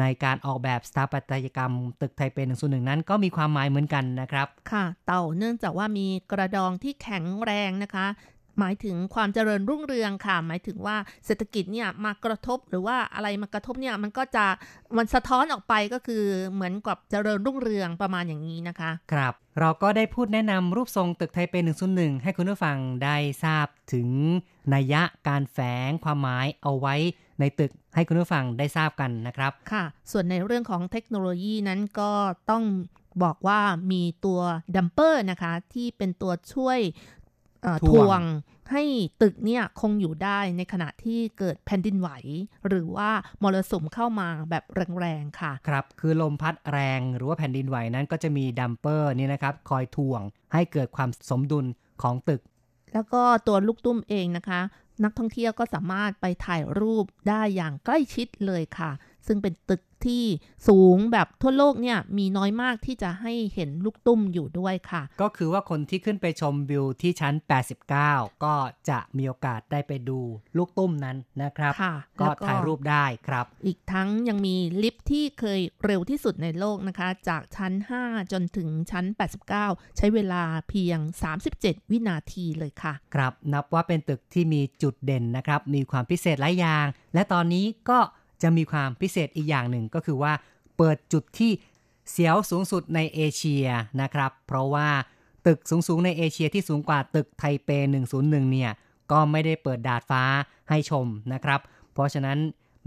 [0.00, 8.06] ในการออกแบบสถาปัตยกรรม ตึกไทเปหนึ่งส่วนหนึ่งนั้นก็มีความหมายเหมือนกันนะครับ ค่ะ เต่าเนื่องจากว่ามีกระดองที่แข็งแรงนะคะ
[8.60, 10.96] หมายถึงความเจริญรุ่งเรืองค่ะ หมายถึงว่า
[11.26, 14.44] เศรษฐกิจเนี่ยมากระทบหรือว่าอะไรมากระทบเนี่ยมันก็จะ
[14.96, 16.24] มันสะท้อนออกไปก็คือ
[16.54, 21.54] เหมือนกับเจริญรุ่งเรืองประมาณอย่างนี้นะคะ ครับ เราก็ได้พูดแนะนำรูปทรงตึกไทเป
[21.90, 24.08] 101 ให้คุณผู้ฟังได้ทราบถึง
[24.74, 26.94] นัยยะการแฝงความหมายเอาไว้
[27.40, 32.10] ในตึกให้คุณผู้ฟังได้ทราบกันนะครับ ค่ะ ส่วนในเรื่องของเทคโนโลยีนั้นก็
[32.50, 32.64] ต้อง
[33.24, 33.60] บอกว่า
[33.92, 34.40] มีตัว
[34.76, 36.78] ดัมเปอร์นะคะ ที่เป็นตัวช่วย
[37.64, 38.22] เอ่อถ่ถ่ววงง
[38.72, 38.82] ให้
[39.22, 42.10] ตึกเนี่ยคงอยู่ได้ในขณะที่เกิดแผ่นดินไหว
[42.68, 43.10] หรือว่า
[43.42, 44.64] มรสุมเข้ามาแบบ
[45.00, 51.66] แรงๆค่ะ ครับคือลมพัดแรงหรือว่าแผ่นดินไหวนั้นก็จะมีดัมเปอร์นี่นะครับคอยถ่วงให้เกิดความสมดุล
[52.02, 52.42] ของตึก
[52.92, 54.60] แล้วก็ตัวลูกตุ้มเองนะคะ
[55.04, 58.90] นักท่องเที่ยวก็สามารถไปถ่ายรูปได้อย่างใกล้ชิดเลยค่ะ
[59.26, 60.24] ซึ่งเป็นตึก ที่
[60.68, 67.34] สูงแบบทั่วโลกเนี่ยมีน้อยมากที่จะให้เห็นลูกตุ้มอยู่ด้วยค่ะ ก็คือว่าคนที่ขึ้นไปชมวิวที่ชั้น
[67.90, 68.54] 89 ก็
[68.90, 70.20] จะมีโอกาสได้ไปดู
[70.56, 77.72] ลูกตุ้มนั้นนะครับค่ะก็แล้วก็ถ่ายรูปได้ครับ อีกทั้งยังมีลิฟท์ที่เคยเร็วที่สุดในโลกนะคะ จากชั้น
[78.04, 79.04] 5 จนถึงชั้น
[79.52, 80.98] 89 ใช้เวลาเพียง
[81.44, 87.98] 37 วินาทีเลยค่ะ ครับนับว่าเป็นตึกที่มีจุดเด่นนะครับ มีความพิเศษหลายอย่าง และตอนนี้ก็
[88.44, 90.32] จะมีความพิเศษอีกอย่างหนึ่งก็คือว่า
[90.76, 91.52] เปิดจุดที่
[92.10, 93.66] เสียวสูงสุดในเอเชีย
[94.02, 94.88] นะครับ เพราะว่า
[95.46, 97.68] ตึกสูงๆในเอเชียที่สูงกว่าตึกไทเป
[98.10, 98.72] 101 เนี่ย
[99.12, 100.22] ก็ไม่ได้เปิดดาดฟ้า
[100.70, 101.60] ให้ชมนะครับ
[101.92, 102.38] เพราะฉะนั้น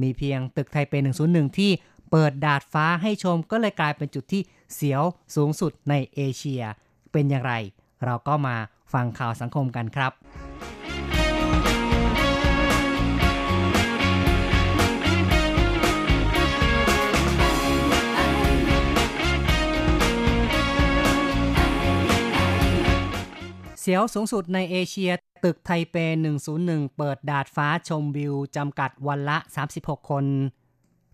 [0.01, 0.93] มีเพียงตึกไทเป
[1.27, 1.71] 101 ที่
[2.11, 4.41] เปิดดาดฟ้าให้ชม ก็เลยกลายเป็นจุดที่
[4.75, 5.03] เสียว
[5.35, 6.61] สูงสุดในเอเชีย
[7.11, 7.53] เป็นอย่างไร
[8.05, 8.55] เราก็มา
[8.93, 10.11] ฟังข่าวสังคมกันครับ
[23.89, 25.11] สียวสูงสุดในเอเชีย
[25.45, 25.95] ตึกไทเป
[26.47, 29.38] 101 เปิดดาดฟ้าชมวิว จำกัดวันละ
[29.73, 30.25] 36 คน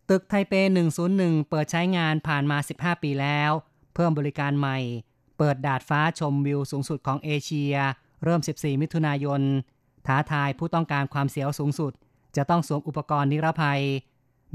[0.10, 0.54] ตึกไทเป
[1.02, 3.52] 101 เปิดใช้งานผ่านมา 15 ปีแล้ว
[3.94, 4.78] เพิ่มบริการใหม่
[5.38, 7.76] เปิดดาดฟ้าชมวิวสูงสุดของเอเชีย
[8.24, 9.42] เริ่ม 14 มิถุนายน
[10.08, 11.92] ท้าทายผู้ต้องการความเสียวสูงสุด
[12.36, 13.82] จะต้องสวมอุปกรณ์นิรภัย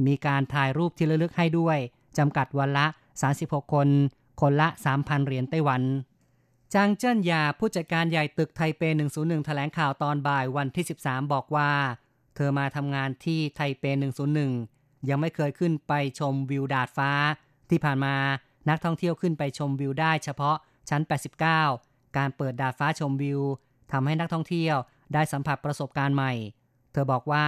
[0.07, 1.79] มีการถ่ายรูปที่ระลึกให้ด้วย
[2.19, 2.87] จำกัดวันละ
[3.29, 3.89] 36 คน
[4.41, 5.83] คนละ 3,000 เหรียญไต้หวัน
[6.75, 8.83] จางเจิ้นยาผู้จัดการใหญ่ตึกไทเป
[9.14, 11.71] 101 แถลงข่าวตอนบ่ายวันที่ 13 บอกว่า
[12.35, 13.85] เธอมาทำงานที่ไทเป
[14.47, 17.11] 101 ยังไม่เคยขึ้นไปชมวิวดาดฟ้า
[17.71, 18.16] ที่ผ่านมา
[18.69, 20.57] นักท่องเที่ยวขึ้นไปชมวิวได้เฉพาะ
[20.89, 21.03] ชั้น
[21.55, 23.41] 89 การเปิดดาดฟ้าชมวิว
[23.93, 24.77] ทำให้นักท่องเที่ยว
[25.14, 26.33] ได้สัมผัสประสบการณ์ใหม่
[26.93, 27.47] เธอบอกว่า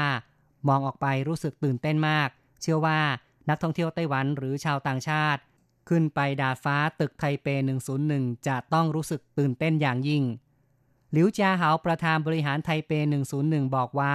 [0.68, 2.29] มองออกไปรู้สึกตื่นเต้นมาก
[2.62, 3.01] เชื่อว่า
[3.49, 5.41] นักท่องเที่ยวไต้หวันหรือชาวต่างชาติ
[5.91, 7.47] ขึ้นไปดาดฟ้าตึกไทเป
[7.97, 10.24] 101 จะต้องรู้สึกตื่นเต้นอย่างยิ่ง
[11.12, 12.93] หลิวจาหาประธานบริหารไทเป
[13.34, 14.14] 101 บอกว่า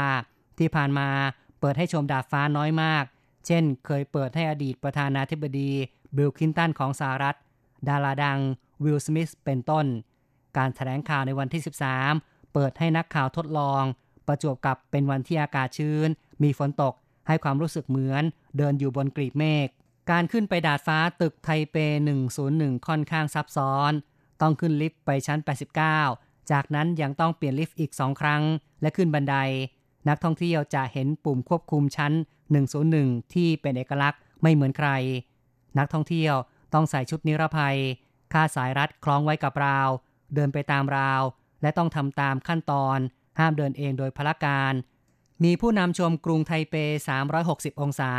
[0.58, 1.10] ที่ผ่านมา
[1.60, 3.04] เปิดให้ชมดาดฟ้าน้อยมาก
[3.46, 5.72] เช่น เคยเปิดให้อดีตประธานาธิบดี
[6.16, 7.38] บิลคินตันของสหรัฐ
[7.88, 8.40] ดาราดัง
[8.84, 9.86] วิลสมิธเป็นต้น
[10.58, 11.62] การแถลงข่าวในวันที่
[12.08, 13.84] 13 เปิดให้นักข่าวทดลอง
[14.28, 16.08] ประจวบกับเป็นวันที่อากาศชื้น
[16.44, 16.94] มีฝนตก
[17.28, 18.24] ให้ความรู้สึกเหมือน
[18.58, 19.68] เดินอยู่บนกลีบเมฆ
[20.12, 21.76] การขึ้นไปดาดฟ้าตึกไทเป
[22.32, 23.92] 101 ค่อนข้างซับซ้อน
[24.42, 25.40] ต้องขึ้นลิฟต์ไปชั้น
[25.94, 28.44] 89 จากนั้นยังต้องเปลี่ยนลิฟต์อีก 2 ครั้ง
[28.82, 29.36] และขึ้นบันได
[30.10, 32.14] นักท่องเที่ยวจะเห็นปุ่มควบคุมชั้น
[32.74, 34.90] 101 ที่เป็นเอกลักษณ์ไม่เหมือนใคร
[35.78, 36.36] นักท่องเที่ยว
[36.74, 37.78] ต้องใส่ชุดนิรภัย
[38.34, 39.90] ค่าดสายรัดคล้องไว้กับราว
[40.36, 41.22] เดินไปตามราว
[41.62, 42.98] และต้องทำตามขั้นตอน
[43.40, 44.74] ห้ามเดินเองโดยพลการ
[45.44, 46.76] มีผู้นำชมกรุงไทเป
[47.30, 48.12] 360 องศา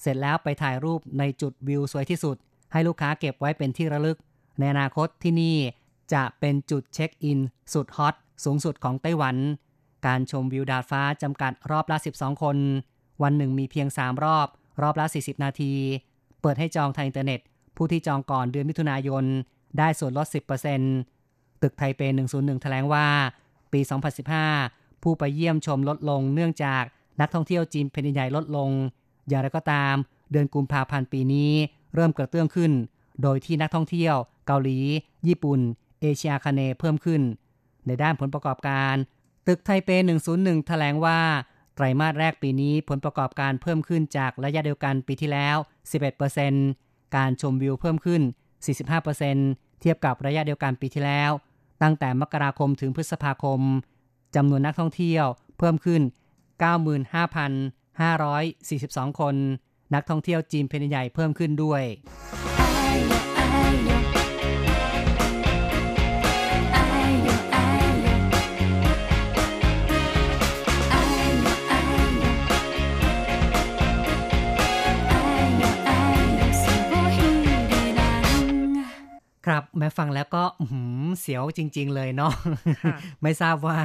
[0.00, 2.36] เสร็จแล้วไปถ่ายรูปในจุดวิวสวยที่สุด
[2.72, 4.18] ให้ลูกค้าเก็บไว้เป็นที่ระลึก
[4.58, 5.56] ในอนาคตที่นี่
[6.14, 7.38] จะเป็นจุดเช็คอิน
[7.72, 8.14] สุดฮอต
[8.44, 9.36] สูงสุดของไต้หวัน
[10.06, 12.56] การชมวิวดาดฟ้าจำกัดรอบละ 12 คน
[13.22, 14.46] วันหนึ่งมีเพียง 3 รอบ
[14.82, 15.72] รอบละ 40 นาที
[16.40, 17.40] เปิดให้จองทางอินเทอร์เน็ต
[17.76, 19.24] ผู้ที่จองก่อนเดือนมิถุนายน
[19.78, 20.26] ได้ส่วนลด
[20.94, 22.00] 10%ตึกไทเป
[22.32, 23.06] 101 แถลงว่า
[23.72, 23.80] ปี
[24.42, 26.82] 2015 ผู้ไปเยี่ยมชมลดลงเนื่องจาก
[27.20, 28.70] นักท่องเที่ยวจีนแผ่นดินใหญ่ลดลง
[29.28, 29.94] อย่างไรก็ตาม
[30.30, 31.52] เดือนกุมภาพันธ์ปีนี้
[31.94, 32.72] เริ่มกระเตื้องขึ้น
[33.22, 34.14] โดยที่นักท่องเที่ยว
[34.46, 34.78] เกาหลี
[35.28, 35.60] ญี่ปุ่น
[36.00, 37.22] เอเชียคาเนเพิ่มขึ้น
[37.86, 38.94] ในด้านผลประกอบการ
[39.46, 39.88] ตึกไทเป
[40.28, 41.20] 101 แถลงว่า
[41.74, 45.56] ไตรมาสแรกปีนี้ผลประกอบการเพิ่มขึ้นจากระยะเดียวกันปีที่แล้ว
[46.36, 48.22] 11%การชมวิวเพิ่มขึ้น
[49.00, 51.30] 45%เทียบกับระยะเดียวกันปีที่แล้ว
[51.82, 53.60] ตั้งแต่มกราคมถึงพฤษภาคม
[54.34, 55.24] จำนวนนักท่องเที่ยว
[55.58, 56.02] เพิ่มขึ้น
[56.94, 59.34] 95,000 95,542 คน
[59.94, 61.82] นักท่องเที่ยวจีนแผ่นดินใหญ่เพิ่มขึ้นด้วย
[79.48, 82.32] ครับแม้ฟังแล้วก็อื้อหือเสียวจริง ๆ เลยเนาะ
[82.82, 83.78] ค่ะไม่ทราบว่า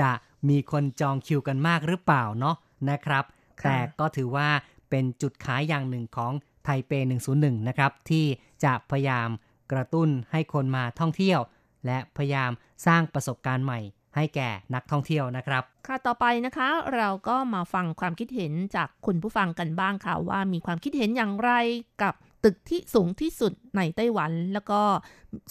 [0.00, 0.10] จะ
[0.48, 2.56] มีคนจองคิวกันมากหรือเปล่าเนาะ
[2.90, 4.48] นะครับค่ะ แต่ก็ถือว่า
[4.90, 6.32] เป็นจุดขายอย่างหนึ่งของ
[6.64, 6.92] ไทเป
[7.30, 8.24] 101 นะครับ ที่
[8.64, 9.28] จะพยายาม
[9.72, 11.40] กระตุ้นให้คนมาท่องเที่ยว
[11.86, 12.50] และพยายาม
[12.86, 13.80] สร้างประสบการณ์ใหม่
[14.16, 21.50] ให้แก่นักท่องเที่ยวนะครับ ค่ะต่อไปนะคะ เราก็มาฟังความคิดเห็นจากคุณผู้ฟังกันบ้างค่ะว่ามีความคิดเห็นอย่างไร
[22.02, 24.80] กับตึกที่สูงที่สุดในไต้หวัน แล้วก็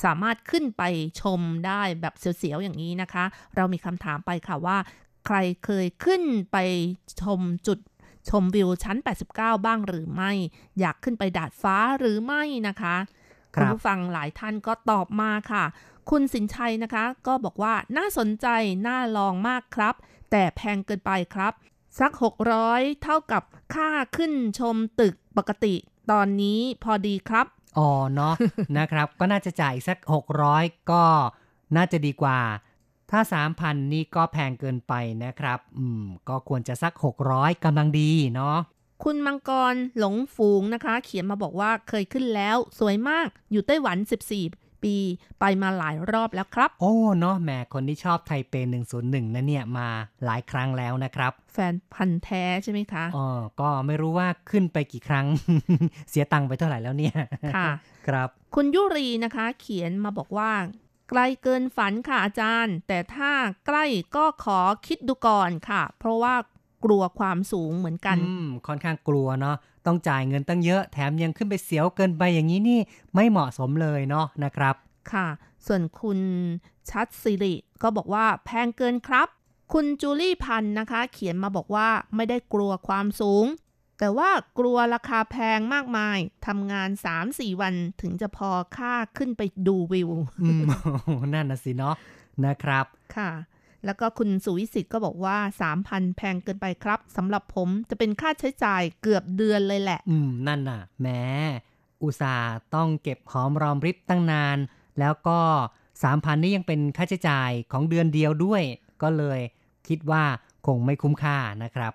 [0.03, 0.83] สามารถขึ้นไป
[1.21, 4.77] ชมได้แบบเสียวๆอย่างนี้นะคะ เรามีคำถามไปค่ะว่า
[5.25, 6.57] ใครเคยขึ้นไป
[7.21, 7.79] ชมจุด
[8.29, 8.97] ชมวิวชั้น
[9.33, 10.31] 89 บ้างหรือไม่
[10.79, 12.95] อยากขึ้นไปดาดฟ้าหรือไม่นะคะ
[13.55, 15.63] ครับณผู้ฟังหลายท่านก็ตอบมาค่ะ
[16.09, 18.47] คุณสินชัยนะคะ ก็บอกว่าน่าสนใจ
[18.87, 19.95] น่าลองมากครับ
[20.31, 21.53] แต่แพงเกินไปครับ
[21.99, 22.11] สัก
[22.57, 25.75] 600 เท่ากับค่าขึ้นชมตึกปกติ
[26.11, 27.45] ตอนนี้พอดีครับ
[27.77, 28.33] อ๋อเนาะ
[28.77, 29.97] นะครับ ก็น่าจะจ่ายอีกสัก
[30.43, 31.03] 600 ก็
[31.75, 32.39] น่าจะดีกว่า
[33.11, 33.21] ถ้า
[33.57, 34.93] 3,000 นี่ก็แพงเกินไป
[35.23, 36.93] นะครับ อืม ก็ควรจะสัก
[37.29, 38.57] 600กำลังดีเนาะ
[39.03, 43.97] คุณมังกรหลงฝูงนะคะ เขียนมาบอกว่าเคยขึ้นแล้ว สวยมาก อยู่ไต้หวัน
[44.41, 44.97] 14 ปี
[45.39, 48.53] ไปมาหลายรอบแล้วครับ โอ้ เนาะแหมคนที่ชอบไทเป
[48.95, 49.87] 101 นะเนี่ย มา
[50.25, 53.27] หลายครั้งแล้วนะครับ แฟนพันธ์แท้ใช่ไหมคะ อ๋อ
[53.59, 55.25] ก็ไม่รู้ว่าขึ้นไปกี่ครั้ง
[56.09, 57.15] เสียตังค์ไปเท่าไหร่แล้วเนี่ย
[57.55, 57.69] ค่ะ
[58.07, 60.51] ครับ คุณยุรีนะคะ เขียนมาบอกว่า
[61.09, 63.31] ไกลเกินฝันค่ะอาจารย์ แต่ถ้า
[63.65, 63.85] ใกล้
[64.15, 66.35] ก็ขอคิดดูก่อนค่ะ เพราะว่า
[66.85, 69.55] กลัวความสูงเหมือนกัน อืม ค่อนข้างกลัวเนาะ
[69.85, 72.79] ต้องจ่ายเงินตั้งเยอะ แถมยังขึ้นไปเสียวเกินไปอย่างนี้นี่
[73.15, 74.75] ไม่เหมาะสมเลยเนาะนะครับ
[75.11, 75.27] ค่ะ
[75.65, 76.19] ส่วนคุณ
[76.89, 79.27] ชัดสิริก็บอกว่าแพงเกินครับ
[79.73, 83.45] คุณจูลี่พันธ์นะคะ เขียนมาบอกว่าไม่ได้กลัวความสูง
[83.99, 84.29] แต่ว่า
[84.59, 86.17] กลัวราคาแพงมากมาย
[86.47, 86.89] ทำงาน
[87.25, 90.09] 3-4 วันถึงจะพอค่าขึ้นไปดูวิว
[90.43, 90.61] อืม
[91.33, 91.95] นั่นนะสิเนาะ
[92.45, 92.85] นะครับ
[93.15, 93.31] ค่ะ
[93.85, 95.37] แล้วก็คุณสุวิสิทธิ์ก็บอกว่า
[95.77, 101.07] 3,000 แพงเกินไปครับสำหรับผมจะเป็นค่าใช้จ่ายเกือบเดือนเลยแหละ อืม นั่นน่ะแหม
[102.03, 104.57] อุตส่าห์ต้องเก็บหอมรอมริบตั้งนาน
[104.99, 105.39] แล้วก็
[106.03, 108.61] สามพันนี่ยังเป็นค่าใช้จ่ายของเดือนเดียวด้วย
[109.01, 109.39] ก็เลย
[109.87, 110.23] คิดว่า
[110.67, 111.93] คงไม่คุ้มค่านะครับ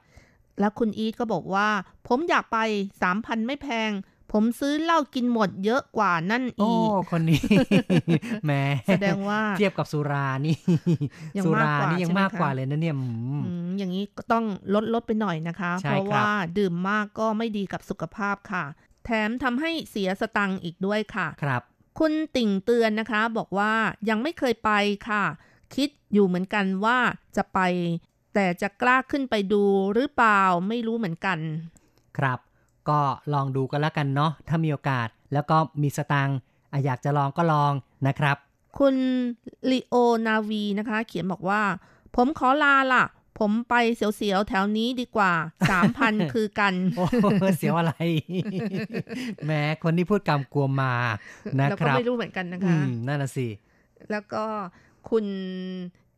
[0.61, 1.68] แล้วคุณอีทก็บอกว่า
[2.09, 2.59] ผมอยากไป
[3.03, 3.92] 3,000ไม่แพง
[4.32, 7.40] ผมซื้อเหล้ากินหมดเยอะกว่านั่นโอ้อีกคนนี้
[8.44, 8.53] แหม
[8.86, 10.57] แสดงว่าเทียบกับสุรานี่
[11.36, 13.05] ยังสุมากรากว่านี่ยังใช่ไหมมากกว่าคะเลยนะเนี่ยอื
[13.40, 14.44] มอืมอย่างนี้ก็ต้อง
[14.74, 16.28] ลดลดไปหน่อยนะคะใช่เพราะครับว่า
[16.59, 18.64] ดื่มมากก็ไม่ดีกับสุขภาพค่ะ
[19.05, 21.62] แถมทำให้เสียสตังค์อีกด้วยค่ะ ครับ
[21.98, 23.72] คุณติ่งเตือนนะคะ บอกว่า
[24.09, 24.70] ยังไม่เคยไป
[25.09, 25.24] ค่ะ
[25.74, 26.98] คิดอยู่เหมือนกันว่า
[27.36, 27.59] จะไป
[28.35, 29.62] แต่จะกล้าขึ้นไปดู
[29.95, 31.39] หรือเปล่าไม่รู้เหมือนกัน
[32.18, 32.39] ครับ
[32.89, 33.01] ก็
[33.35, 36.39] ลองดูกันแล้วกันเนาะถ้ามีโอกาสแล้วก็มีสตังค์
[36.72, 37.72] อะอยากจะลองก็ลอง
[38.07, 38.37] นะครับ
[38.78, 38.97] คุณ
[39.70, 39.95] ลิโอ
[40.26, 41.62] นาวีนะคะ เขียนบอกว่า
[42.16, 43.05] ผมขอลาล่ะ
[43.39, 45.33] ผมไปเสียวๆ แถวนี้ดีกว่า
[45.78, 47.05] 3,000คือกัน โอ้
[47.59, 47.93] เสียวอะไร
[49.45, 50.95] แหม้คนที่พูดกำกวมมา
[51.59, 53.49] นะแล้วคก็รับไม่รู้เหมือนกันนะอืคะมนั่นน่ะสิ
[54.11, 54.45] แล้วก็
[55.11, 55.24] คุณ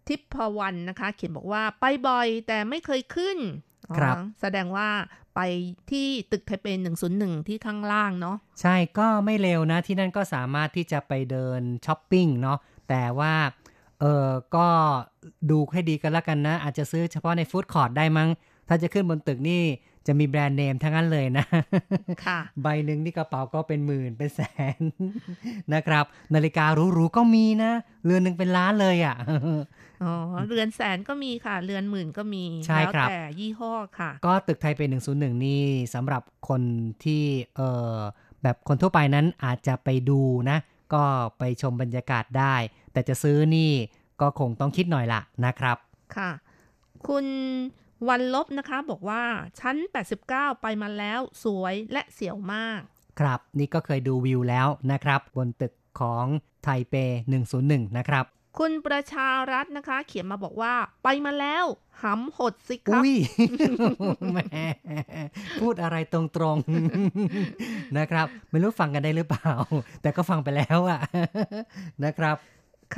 [0.09, 3.39] ทิพวรรณนะคะ เขียนบอกว่าไปบ่อยแต่ไม่เคยขึ้น
[3.99, 4.89] ครับอ๋อแสดงว่า
[5.35, 5.41] ไป
[5.91, 6.67] ที่ตึกไทเป
[7.09, 13.35] 101 ที่ข้างล่างเนาะใช่ก็ไม่เร็วนะที่นั่นก็สามารถที่จะไปเดินช้อปปิ้งเนาะแต่ว่า
[14.01, 14.69] เออก็
[15.51, 18.29] ดูให้ดีกันแล้วกันนะ อาจจะซื้อเฉพาะใน food court ได้มั้ง
[18.69, 19.63] ถ้าจะขึ้นบนตึกนี่
[20.07, 21.47] จะมีแบรนด์เนมทั้งนั้นเลยนะ
[22.25, 24.41] ค่ะ ใบหนึ่งนี่กระเป๋าก็เป็นหมื่นเป็นแส
[24.79, 24.81] น
[25.75, 27.73] นะครับ นาฬิกาหรูๆก็มีนะ
[28.05, 29.17] เรือนหนึ่งเป็นล้านเลยอะค่ะ
[30.03, 30.15] อ๋อ
[30.49, 36.63] เรือนแสนก็มีค่ะ เรือนหมื่นก็มีใช่แล้วครับแต่ยี่ห้อค่ะ ก็ตึกไทยเป็น101นี่สำหรับคน
[37.05, 37.23] ที่
[37.57, 37.61] เอ
[37.95, 37.99] อ
[38.43, 40.59] แบบคนทั่วไปนั้นอาจจะไปดูนะ
[40.95, 41.03] ก็
[41.39, 42.55] ไปชมบรรยากาศได้
[42.93, 43.71] แต่จะซื้อนี่
[44.21, 45.77] ก็คงต้องคิดหน่อยละนะครับ
[46.17, 46.31] ค่ะ
[47.09, 47.27] คุณ
[48.09, 49.23] วันลบนะคะบอกว่า
[49.61, 49.77] ชั้น
[50.21, 52.81] 89 ไปมาแล้วสวยและเสียวมาก
[53.21, 56.27] ครับ นี่ก็เคยดูวิวแล้วนะครับ บนตึกของ
[56.63, 56.95] ไทเป
[57.47, 58.25] 101 นะครับ
[58.59, 60.73] คุณประชารัตน์นะคะ เขียนมาบอกว่า
[61.05, 61.65] ไปมาแล้ว
[62.03, 63.15] หำหดสิครับอุ้ย
[64.33, 64.39] แหม
[65.61, 66.21] พูดอะไรตร
[66.55, 69.51] งๆนะครับ ไม่รู้ฟังกันได้หรือเปล่า
[70.03, 71.01] แต่ก็ฟังไปแล้วอะ
[72.05, 72.37] นะครับ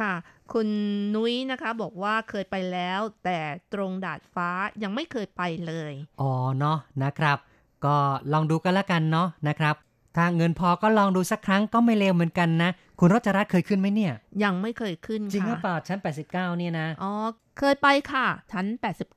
[0.01, 0.15] ค่ะ
[0.53, 0.69] คุณ
[1.15, 3.41] นุ้ยนะคะบอกว่าเคยไปแล้ว แต่
[3.73, 4.49] ตรงดาดฟ้า
[4.83, 7.39] ยังไม่เคยไปเลย อ๋อเนาะนะครับ
[7.85, 7.97] ก็
[8.33, 9.77] ลองดูกันละกันเนาะนะครับ
[10.17, 14.13] ถ้าเงินพอก็ลองดูสักครั้งก็ไม่เลวเหมือนกันนะ คุณรัชรัตน์เคยขึ้นไหมเนี่ย
[14.45, 17.13] ยังไม่เคยขึ้นจริงหรือค่ะเปล่าชั้น 89 เนี่ยนะ อ๋อ
[17.59, 18.67] เคยไปค่ะ ชั้น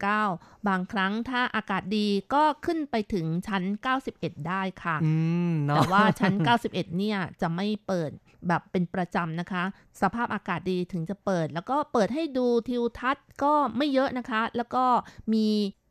[0.09, 3.63] 89 บางครั้งถ้าอากาศดีก็ขึ้นไปถึงชั้น
[4.05, 5.13] 91 ได้ค่ะอื
[5.49, 6.33] มเนาะแต่ว่าชั้น
[6.65, 8.09] 91 เนี่ยจะไม่เปิด
[8.47, 9.63] แบบเป็นประจำนะคะ
[10.01, 14.85] สภาพอากาศดีถึงจะเปิด แล้วก็เปิดให้ดูทิวทัศน์ก็ไม่เยอะนะคะ แล้วก็
[15.33, 15.47] มี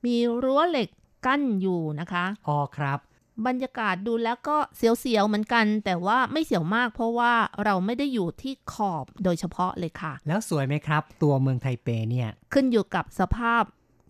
[0.06, 0.88] มีรั้วเหล็ก
[1.26, 2.98] กั้นอยู่นะคะ อ๋อครับ
[3.46, 7.32] บรรยากาศดูแล้วก็เสียวๆเหมือนกัน แต่ว่าไม่เสียวมากเพราะว่า
[7.64, 13.62] เราไม่ได้อยู่ที่ขอบโดยเฉพาะเลยค่ะ แล้วสวยไหมครับ ตัวเมืองไทเปเนี่ยขึ้นอยู่กับสภาพ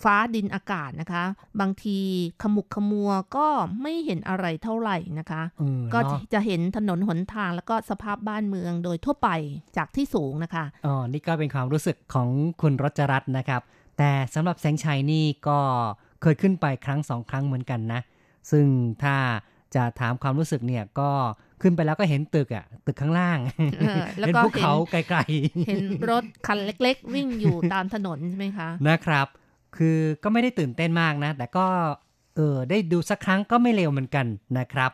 [0.05, 1.25] ฟ้าดินอากาศนะคะ
[1.61, 1.99] บางที
[2.43, 3.47] ขมุกขมัวก็
[3.83, 9.29] ไม่เห็นอะไรเท่าไหร่นะคะอืมก็เนาะจะเห็นถนนหนทางแล้วก็สภาพบ้านเมืองโดยทั่วไป
[9.77, 12.29] จากที่สูงนะคะอ๋อนี่ก็เป็นความรู้สึกของ
[12.61, 13.63] คุณรจรัตน์นะครับ
[13.99, 15.59] แต่สำหรับแสงชัยนี่ก็
[16.23, 18.01] เคยขึ้นไปครั้งสองครั้งเหมือนกันนะ
[18.51, 18.67] ซึ่ง
[19.05, 19.17] ถ้า
[19.75, 21.11] จะถามความรู้สึกเนี่ยก็
[21.63, 23.39] ขึ้นไปแล้วก็เห็นตึกอะตึกข้างล่าง
[23.79, 25.21] เออแล้วเห็นก็ภูเขาไกล
[25.67, 29.27] เห็นรถคันเล็ก ๆ วิ่งอยู่ตามถนนใช่ไหมคะๆนะครับ
[29.77, 31.67] คือก็ไม่ได้ตื่นเต้นมากนะ แต่ก็
[32.37, 34.27] เออได้ดูสักครั้งก็ไม่เลวเหมือนกัน
[34.59, 34.91] นะครับ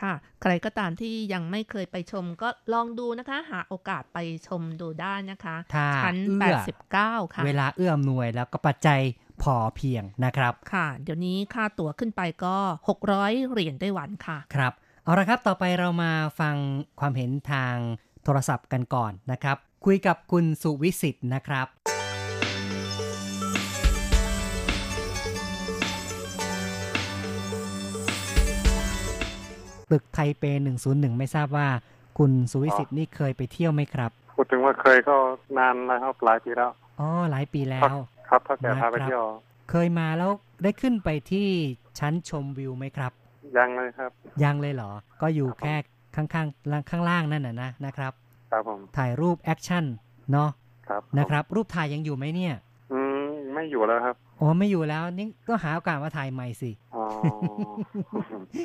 [0.00, 0.12] ค่ะ
[0.42, 4.18] ใครก็ตามที่ยังไม่เคยไปชมก็ลองดูนะคะ หาโอกาสไป
[4.48, 6.56] ชมดูได้นะคะถ้าชั้นเอื้อ
[6.94, 9.00] 89 ค่ะ เวลาเอื้ออำนวยแล้วก็ปัจจัย
[9.42, 12.56] พอเพียงนะครับ ค่ะ เดี๋ยวนี้ค่าตั๋วขึ้นไปก็
[12.98, 14.72] 600 เหรียญไต้หวันค่ะ ครับ
[15.04, 16.56] เอาละครับ ต่อไปเรามาฟัง
[17.00, 17.76] ความเห็นทาง
[18.24, 21.66] โทรศัพท์กันก่อนนะครับ คุยกับคุณสุวิสิทธ์นะครับ
[29.90, 30.44] ตึกไทเป
[30.82, 31.68] 101 ไม่ทราบว่า
[32.18, 35.16] คุณสุวิสิทธ์นี่เคยไปเที่ยวไหมครับ พูดถึงว่าเคยก็
[35.58, 36.70] นานแล้วครับหลายปีแล้ว
[37.00, 37.96] อ๋อ หลายปีแล้ว
[38.32, 39.24] ครับถ้าแกพาไปนะครับเที่ยว
[39.70, 40.30] เคยมาแล้ว
[40.62, 41.48] ได้ขึ้นไปที่
[41.98, 43.12] ชั้นชมวิวไหมครับ
[43.56, 44.10] ยังเลยครับ
[44.42, 44.90] ยังเลยเหรอ
[45.22, 45.74] ก็อยู่แค่
[46.16, 48.12] ข้างๆข้างล่างนั่นน่ะนะนะครับ
[48.50, 49.84] ครับผมถ่ายรูป action
[50.32, 50.50] เนาะ
[50.88, 52.54] ครับนะครับ รูปถ่ายยังอยู่ไหมเนี่ย
[52.92, 57.04] อืมไม่อยู่แล้วครับอ๋อไม่อยู่แล้วนี่ก็หาโอกาสมาถ่ายใหม่สิอ๋อ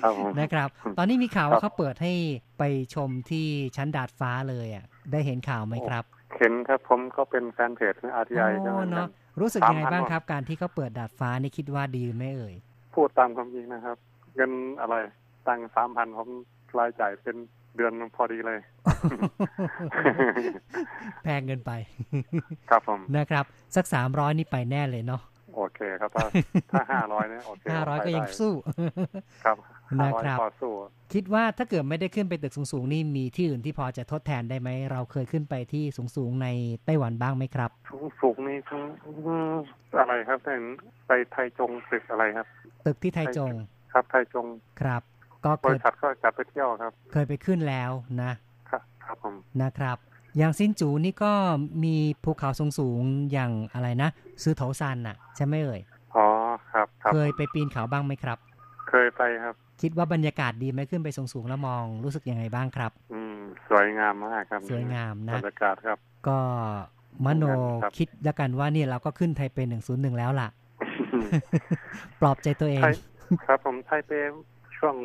[0.01, 2.13] ครับผมนะครับ ตอนนี้มีข่าวครัว่าเขาเปิดให้
[2.57, 2.63] ไป
[2.93, 3.45] ชมที่
[3.75, 6.03] ชั้นดาดฟ้าเลยอะ ได้เห็นข่าวไหมครับ
[6.35, 9.09] เห็นครับผมก็เป็นแฟนเพจของ RTI ใช่อ๋ไหมอครัเนาะบ
[9.39, 12.55] รู้สึกตามยังไงทันบ้างหมดครับ การที่เขาเปิดดาดฟ้านี่คิดว่าดีไหมเอ่ย
[12.95, 13.97] พูดตามความจริงนะครับ
[14.35, 14.51] เงิน
[14.81, 14.95] อะไร
[15.47, 16.29] ตังสามพันผม
[16.77, 17.37] รายจ่ายเป็น
[17.75, 18.59] เดือนพอดีเลย
[21.23, 21.71] แพงเกินไป
[22.69, 25.36] ครับผมนะครับ สักสามร้อยนี่ไปแน่เลยเนาะโอ
[25.77, 26.25] เคครับ ถ้า
[26.71, 28.53] ถ้าห้าร้อยเนี่ยโอเคห้าร้อยไปก็ยังได้สู้
[29.43, 29.57] ครับ
[29.99, 30.73] นะห้าร้อยครับพอสู้
[31.13, 35.83] คิดว่าถ้าเกิดไม่ได้ขึ้นไปตึกสูงๆนี่มีที่อื่นที่พอจะทดแทนได้ไหม เราเคยขึ้นไปที่
[36.15, 36.47] สูงๆใน
[36.85, 39.55] ไต้หวันบ้างไหมครับ สูงสูงนี่ทั้งอืม
[39.99, 40.63] อะไรครับเห็น
[41.07, 42.47] ไปไทยจงตึกอะไรครับ
[42.85, 43.51] ตึกที่ไทจง
[43.93, 44.45] ครับไทยจง
[44.81, 45.01] ครับ
[45.45, 48.31] ก็บเคยริษัทก็จัดไปเที่ยวครับ เคยไปขึ้นแล้วนะ
[48.69, 49.97] ครับครับผมนะครับ
[50.37, 51.31] อย่างซินจูนี่ก็
[51.83, 52.49] มีภูเขา
[52.79, 54.09] สูงๆอย่างอะไรนะ
[54.43, 55.81] ซื้อโถซันน่ะ ใช่ไหมเอ่ย
[56.15, 56.25] อ๋อ
[56.71, 58.37] ครับครับ เคยไปปีนเขาบ้างไหมครับ
[58.89, 63.37] เคยไปครับ คิดว่าบรรยากาศดีไหมขึ้นไปสูงๆแล้วมองรู้สึกยังไงบ้างครับ อืม
[63.69, 65.97] สวยงามมากครับ สวยงามนะบรรยากาศครับ
[66.27, 66.39] ก็
[67.25, 67.43] มโน
[67.83, 69.57] ครับคิดแล้วกันว่าเนี่ยเราก็ขึ้นไทเป
[69.89, 70.49] 101แล้วล่ะ
[72.21, 72.95] ปลอบใจตัวเองไทย
[73.45, 74.11] ครับ ผมไทเป
[74.77, 74.95] ช่วง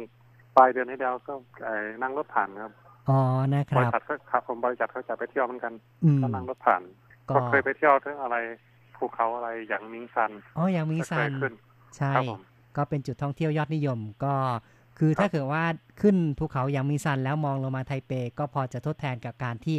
[0.56, 1.32] ปลายเดือนที่แล้วก็
[1.64, 2.72] ไอ้นั่งรถผ่านครับ
[3.08, 3.18] อ๋อ
[3.54, 5.72] นะคบรัริบษัทก็ครับผมบริษัทเขาจะไปเที่ยวเหมือนกัน
[6.04, 6.82] อืมก็นั่งรถผ่าน
[7.30, 8.36] ก็ก็เคยไปเที่ยวทั้งอะไร
[8.96, 11.52] ภูเขาอะไรหยางหมิงซันอ๋อหยางหมิงก็ซัเคยขึ้น
[11.98, 12.40] ใช่ครับผม
[12.76, 14.34] ก็เป็นจุดท่องเที่ยวยอดนิยมก็
[14.98, 15.64] คือถ้าเกิดว่า
[16.00, 19.76] ขึ้นภูเขาหยางหมิงซันแล้วมองลงมาไทเปก็พอจะทดแทนกับการที่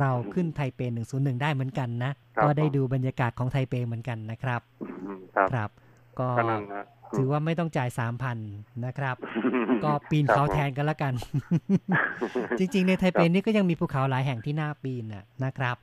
[0.00, 2.12] เราขึ้นไทเป 101 ได้เหมือนกันนะ
[2.42, 5.70] ก็ได้ดูบรรยากาศของไทเปเหมือนกันนะครับอืมครับครับ
[6.20, 6.84] ก็ก็นั่นนะ
[7.16, 7.88] ถือว่าไม่ต้องจ่าย
[8.36, 9.16] 3,000นะครับ
[9.84, 11.14] ก็ปีนเขาแทนกันละกัน
[12.58, 15.76] จริง ๆ ในไทเปนี่ก็ยังมีภูเขาหลายแห่งที่น่าปีนน่ะนะครับ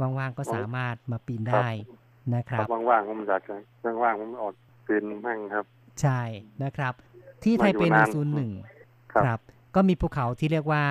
[0.00, 1.68] ว่างๆก็สามารถมาปีนได้
[2.34, 3.54] นะคครัรับบว่างๆผมอยากจะ
[4.02, 4.52] ว่างๆผมออก
[4.86, 5.64] ปีนมั่งครับ
[6.00, 6.20] ใช่
[6.64, 6.92] นะครับ
[7.42, 9.38] ที่ไทเปมาอยู่นาน101ครับครับ
[9.74, 10.84] ก็มีภูเขาที่เรียกว่า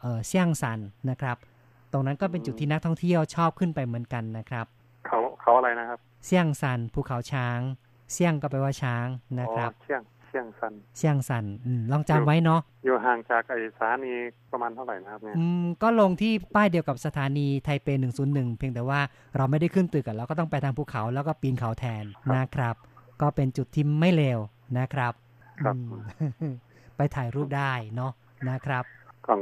[0.00, 0.80] เออเซี่ยงซัน
[1.10, 1.36] นะครับ
[1.92, 4.66] ตรงนั้นก็เป็นจุดที่นักท่องเที่ยวชอบขึ้นไปเหมือนกันนะครับ
[5.06, 7.60] เขาเขาอะไรนะครับเซี่ยงซันภูเขาช้าง
[8.14, 9.06] เซี่ยงก็แปลว่าช้าง
[9.40, 14.12] นะครับอ๋อเชียงเชียงซันเซี่ยงซันอืมลองจำไว้เนาะอยู่ห่างจากไอ้สถานี
[14.52, 17.88] ประมาณเท่าไหร่นะครับเนี่ยอืมก็ลงที่ป้ายเดียวกับสถานีไทเป
[18.22, 19.00] 101 เพียงแต่ว่า
[19.36, 22.04] เราไม่ได้ขึ้นตึกอะเราก็ต้องไปทางภูเขาแล้วก็ปีนเขาแทน
[22.36, 22.74] นะครับ
[23.20, 24.40] ก็เป็นจุดที่ไม่เลว
[24.78, 25.12] นะครับ
[25.60, 25.74] ครับ
[26.40, 26.54] อืม
[26.96, 28.12] ไปถ่ายรูปได้เนาะ
[28.50, 28.84] นะครับ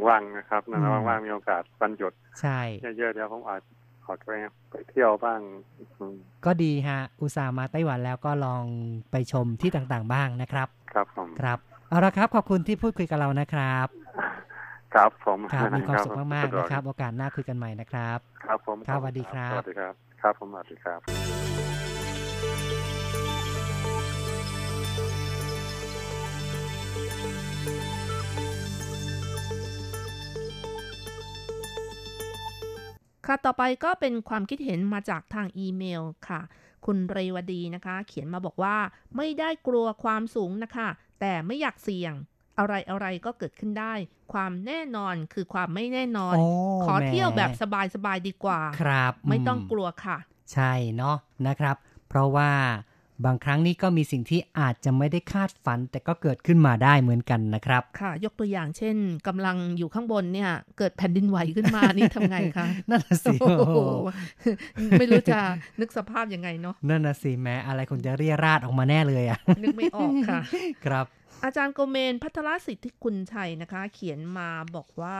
[0.08, 2.58] ว่างๆนะครับนะอืมว่างๆมีโอกาสวันหยุดใช่
[2.98, 3.60] เยอะๆเดี๋ยวผมอาจ
[4.04, 4.32] ขอไป
[4.70, 5.40] ไปเที่ยวบ้าง
[5.98, 8.64] อืมก็ดีฮะ อุตส่าห์มาไต้หวันแล้วก็ลอง
[9.10, 13.86] ไปชมที่ต่างๆบ้างนะครับ ครับผมครับเอาละครับ ขอบคุณที่พูดคุยกับเรานะครับ
[14.94, 21.71] ครับผมครับมีความสุขมากสะๆดวนะครับ โอกาสหน้าคุยกันใหม่นะครับ ครับผมครับสวัสดีครับสวัสดีครับ ครับผมสวัสดีครับ
[33.26, 36.40] ค่ะ ต่อไปก็เป็นความคิดเห็นมาจากทางอีเมลค่ะ
[36.86, 38.76] คุณเรวดีนะคะ เขียนมาบอกว่า
[39.16, 40.88] ไม่ได้กลัวความสูงนะคะ
[41.20, 42.14] แต่ไม่อยากเสี่ยง
[42.58, 43.94] อะไรอะไรก็เกิดขึ้นได้
[44.32, 46.44] ความแน่นอนคือความไม่แน่นอนโอ้
[46.84, 47.50] ขอแหมเที่ยวแบบ
[47.94, 50.18] สบายๆดีกว่า ครับ ไม่ต้องมกลัวค่ะ
[50.52, 51.16] ใช่เนาะ
[51.46, 51.76] นะครับ
[52.08, 52.50] เพราะว่า
[53.24, 58.96] บางครั้งนี่ก็มีสิ่งที่อาจจะไม่ได้คาดฝัน แต่ก็เกิดขึ้นมาได้เหมือนกันนะครับ ค่ะ ยกตัวอย่างเช่น
[59.28, 63.78] กำลังอยู่ข้างบนเนี่ย เกิดแผ่นดินไหวขึ้นมานี่ทำไงคะ นั่นน่ะสิโอ้โอ้โหโห
[64.98, 65.38] ไม่รู้จะ
[65.80, 70.40] นึกสภาพยังไงเนาะนั่นน่ะสิแม้อะไรคงจะเรียราดออกมาแน่เลยอะนึกไม่ออกค่ะ
[70.84, 71.06] ครับ
[71.44, 75.18] อาจารย์โกเมนพัทรสิทธิคุณชัยนะคะ เขียนมาบอกว่า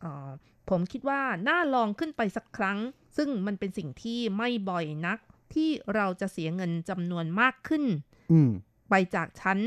[0.00, 0.28] เอ่อ
[0.70, 2.78] ผมคิดว่าน่าลองขึ้นไปสักครั้ง
[3.16, 5.18] ซึ่งมันเป็นสิ่งที่ไม่บ่อยนัก
[5.54, 7.84] ที่เราจะเสียเงินจำนวนมากขึ้น
[8.32, 8.50] อืม
[8.90, 9.58] ไปจากชั้น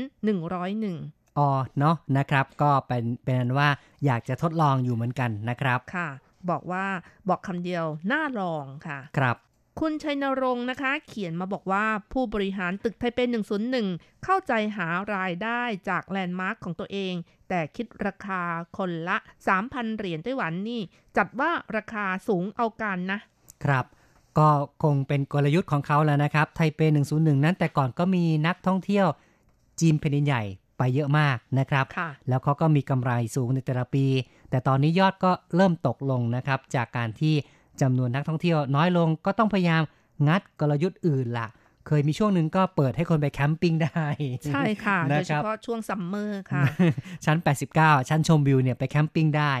[0.64, 3.68] 101อ๋อเนาะนะครับ ก็เป็นเป็นอันว่า
[4.04, 6.08] อยากจะทดลองอยู่เหมือนกันนะครับค่ะ
[6.50, 6.86] บอกว่า
[7.28, 9.36] บอกคำเดียวน่าลองค่ะ ครับ
[9.80, 13.18] คุณชัยนรงค์นะคะ เขียนมาบอกว่าผู้บริหารตึกไทเป
[13.72, 17.14] 101 เข้าใจหารายได้จากแลนด์มาร์คของตัวเอง
[17.48, 18.42] แต่คิดราคา
[18.78, 19.16] คนละ
[19.58, 20.80] 3,000 เหรียญไต้หวันนี่
[21.16, 23.18] จัดว่าราคาสูงเอาการนะ
[23.64, 23.86] ครับ
[24.38, 24.48] ก็
[24.82, 26.80] คงเป็นกลยุทธ์ของเขาแล้วนะครับ ไทเป
[27.12, 29.06] 101 นั้นแต่ก่อนก็มีนักท่องเที่ยว
[29.80, 30.42] จีนแผ่นดินใหญ่
[30.78, 34.06] ไปเยอะมากนะครับค่ะแล้วเขาก็มีกำไรสูงในแต่ละปี
[34.50, 37.34] แต่ตอนนี้ยอดก็เริ่มตกลงนะครับ จากการที่
[37.80, 39.82] จำนวนนักท่องเที่ยวน้อยลงก็ต้องพยายาม
[40.28, 41.48] งัดกลยุทธ์อื่นละ
[41.86, 44.06] เคยมีช่วงหนึ่งก็เปิดให้คนไปแคมปิ้งได้
[44.46, 46.64] ใช่ค่ะ โดนะยเฉครับพาะช่วงซัมเมอร์ค่ะ
[47.24, 47.38] ชั้น
[47.72, 49.52] 89 ชั้นชมวิวเนี่ยไปแคมปิ้งได้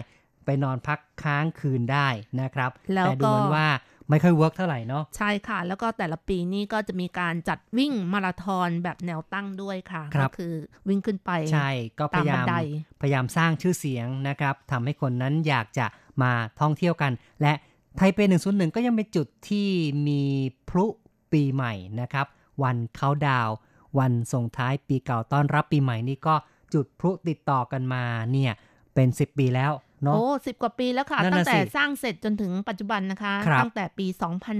[0.44, 2.08] ไปนอนพักค้างคืนได้
[2.40, 3.68] นะครับแล้วแต่ดูก็เหมือนว่า
[4.10, 10.54] ไม่ค่อย work เท่าไหร่เนาะใช่ค่ะ แล้วก็แต่ละปีนี่ก็จะมีการจัดวิ่งมาราธอนแบบแนวตั้งด้วยค่ะครับก็คือ
[10.88, 12.54] วิ่งขึ้นไปใช่ก็พตามยาบัยานมได
[13.00, 15.86] พยายามสร้างชื่อเสียงนะครับทำให้คนนั้นอยากจะ
[16.22, 17.52] มาท่องเที่ยวกัน และ
[17.96, 19.68] ไทเป 101 ก็ยังเป็นจุดที่
[20.08, 20.22] มี
[20.68, 20.86] พลุ
[21.32, 22.26] ปีใหม่นะครับ
[22.62, 23.56] วันเขาดาวน์
[23.98, 26.34] วันส่งท้ายปีเก่าต้อนรับปีใหม่นี่ก็
[26.74, 28.52] จุดพลุติดต่อกันมาเนี่ย
[28.94, 29.72] เป็น 10 ปีแล้ว
[30.02, 34.06] เนาะโอ้สิบกว่าปีแล้วค่ะนั่นตั้น่ะงแต่สิสร้างเสร็จจนถึงปัจจุบันนะคะครับตั้งแต่ปี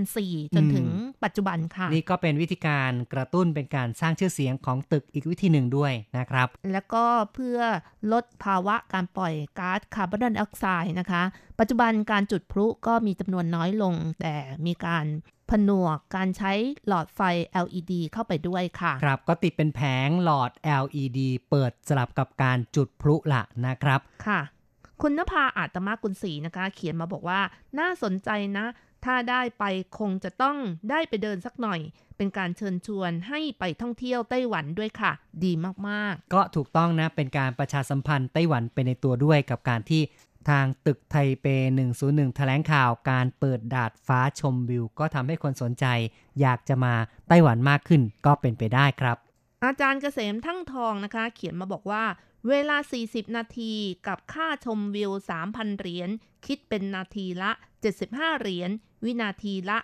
[0.01, 0.87] 2004 จนถึง
[1.25, 7.05] ปัจจุบันค่ะ นี่ก็เป็นวิธีการกระตุ้นเป็นการสร้างชื่อเสียงของตึกอีกวิธีหนึ่งด้วยนะครับ แล้วก็
[7.35, 7.59] เพื่อ
[8.13, 11.23] ลดภาวะการปล่อยก๊าซคาร์บอนไดออกไซด์นะคะ
[11.59, 14.35] ปัจจุบันการจุดพลุก็มีจำนวนน้อยลง แต่
[14.67, 15.07] มีการ
[15.51, 16.53] ผนวกการใช้
[16.87, 17.21] หลอดไฟ
[17.65, 20.51] LED เข้าไปด้วยค่ะ ครับก็ติดเป็นแผงหลอด
[20.83, 21.19] LED
[21.51, 24.41] เปิดสลับกับการจุดพลุละนะครับ ค่ะ
[25.03, 27.41] คุณนภาอาตมากุลศรีนะคะ เขียนมาบอกว่า
[27.79, 28.67] น่าสนใจนะ
[29.05, 29.65] ถ้าได้ไป
[29.99, 30.57] คงจะต้อง
[30.91, 31.81] ได้ไปเดินสักหน่อย
[32.17, 35.13] เป็นการเชิญชวนให้ไปท่องเที่ยวไต้หวันด้วยค่ะ
[35.45, 35.53] ดี
[35.89, 40.03] มากก็ถูกต้องนะเป็นการประชาสัมพันธ์ไต้หวันไปในตัวด้วยกับการที่
[40.51, 41.47] ทางตึกไทเป
[41.93, 45.87] 101 แถลงข่าวการเปิดดาดฟ้าชมวิว ก็ทำให้คนสนใจ
[46.41, 46.95] อยากจะมา
[47.29, 52.05] ไต้หวันมากขึ้นก็เป็นไปได้ครับๆอาจารย์เกษมทั้งทองนะคะ เขียนมาบอกว่า
[52.49, 52.77] เวลา
[53.07, 53.73] 40 นาที
[54.07, 55.11] กับค่าชมวิว
[55.45, 56.11] 3,000 เหรียญ
[56.47, 57.51] คิดเป็นนาทีละ
[57.97, 58.71] 75 เหรียญ
[59.05, 59.79] วินาทีละ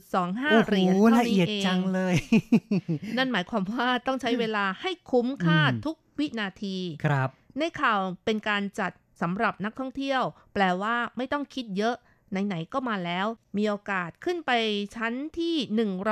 [0.00, 2.14] 1.25 เหรียญโอ้โหเท่าละนี้เอียดเองจังเลย
[3.16, 7.28] นั่นหมายความว่าต้องใช้เวลาให้คุ้มค่าอืมทุกวินาทีครับ
[7.58, 8.92] ในข่าวเป็นการจัด
[9.22, 10.22] สำหรับนักท่องเที่ยว
[10.54, 11.94] แปลว่าไม่ต้องคิดเยอะ
[12.46, 13.26] ไหนๆก็มาแล้ว
[13.56, 14.50] มีโอกาสขึ้นไป
[14.96, 15.54] ชั้นที่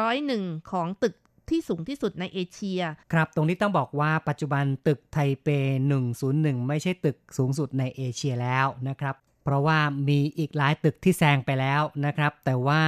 [0.07, 1.15] 101 ของตึก
[1.51, 2.81] ที่สูงที่สุดในเอเชีย
[3.13, 5.49] ครับ ตรงนี้ต้องบอกว่าปัจจุบันตึกไทเป
[6.09, 9.79] 101 ไม่ใช่ตึกสูงสุดในเอเชียแล้วนะครับ เพราะว่า
[10.09, 12.83] มีอีกหลายตึกที่แซงไปแล้วนะครับ แต่ว่า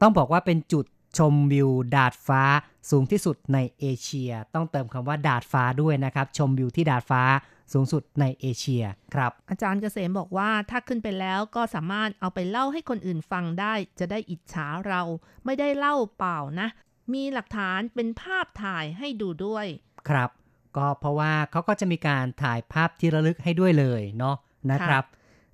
[0.00, 0.86] ต้องบอกว่าเป็นจุด
[1.18, 2.42] ชมวิวดาดฟ้า
[2.90, 7.22] สูงที่สุดในเอเชีย ต้องเติมคำว่าดาดฟ้าด้วยนะครับ ชมวิวที่ดาดฟ้า
[7.72, 8.84] สูงสุดในเอเชีย
[9.14, 15.00] ครับ อาจารย์เกษมบอกว่าถ้าขึ้นไปแล้วก็สามารถเอาไปเล่าให้คนอื่นฟังได้ จะได้อิจฉาเรา
[15.44, 16.68] ไม่ได้เล่าเปล่านะ
[17.14, 19.66] มีหลักฐานเป็นภาพถ่ายให้ดูด้วย
[20.08, 20.30] ครับ
[20.76, 24.36] ก็เพราะว่าเขาก็จะมีการถ่ายภาพที่ระลึกให้ด้วยเลยเนาะ
[24.72, 25.04] นะครับ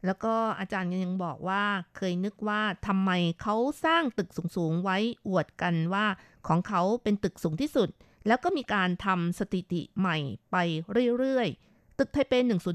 [0.07, 1.65] แล้วก็อาจารย์ยังบอกว่า
[1.97, 3.11] เคยนึกว่าทำไม
[3.43, 4.99] เขาสร้างตึกสูงๆไว้
[5.29, 6.07] อวดกันว่า
[6.47, 7.89] ของเขาเป็นตึกสูงที่สุด
[8.27, 10.17] แล้วก็มีการทำสถิติใหม่
[10.53, 10.57] ไป
[11.19, 12.33] เรื่อยๆ ตึกไทเป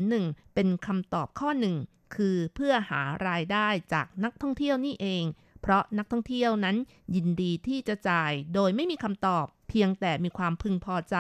[0.08, 1.76] 101 เป็นคำตอบข้อหนึ่ง
[2.16, 5.24] คือเพื่อหารายได้จากนักท่องเที่ยวนี่เอง
[5.62, 6.76] เพราะนักท่องเที่ยวนั้น
[7.16, 11.18] ยินดีที่จะจ่ายโดยไม่มีคำตอบ เพียงแต่มีความพึงพอใจ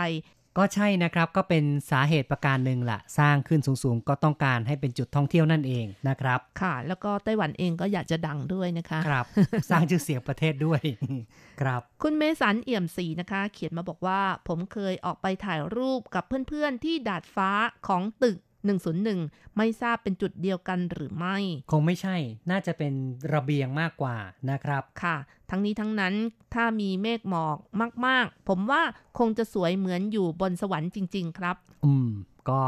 [0.57, 9.25] ก็ใช่นะครับก็เป็นสาเหตุประการหนึ่งละสร้างขึ้นสูงๆ ก็ต้องการให้เป็นจุดท่องเที่ยวนั่นเองนะครับ ค่ะ แล้วก็ไต้หวันเองก็อยากจะดังด้วยนะคะครับ
[9.69, 10.81] สร้างชื่อเสียงประเทศด้วย
[11.61, 17.51] ครับ คุณเมสันเอี่ยมศรีนะคะ เขียนมาบอกว่า ผมเคยออกไปถ่ายรูปกับเพื่อนๆที่ดาดฟ้า
[17.87, 18.37] ของตึก
[18.70, 21.38] 101 ไม่ทราบเป็นจุดเดียวกันหรือไม่
[21.72, 22.16] คงไม่ใช่
[22.51, 22.93] น่าจะเป็น
[23.34, 24.18] ระเบียงมากกว่า
[24.49, 25.18] นะครับ ค่ะ
[25.49, 26.14] ทั้งนี้ทั้งนั้น
[26.53, 27.57] ถ้ามีเมฆหมอก
[28.07, 28.82] มาก ๆ ผมว่า
[29.20, 31.55] คงจะสวยเหมือนอยู่บนสวรรค์จริง ๆ ครับ
[31.86, 32.09] อืม
[32.49, 32.64] ก็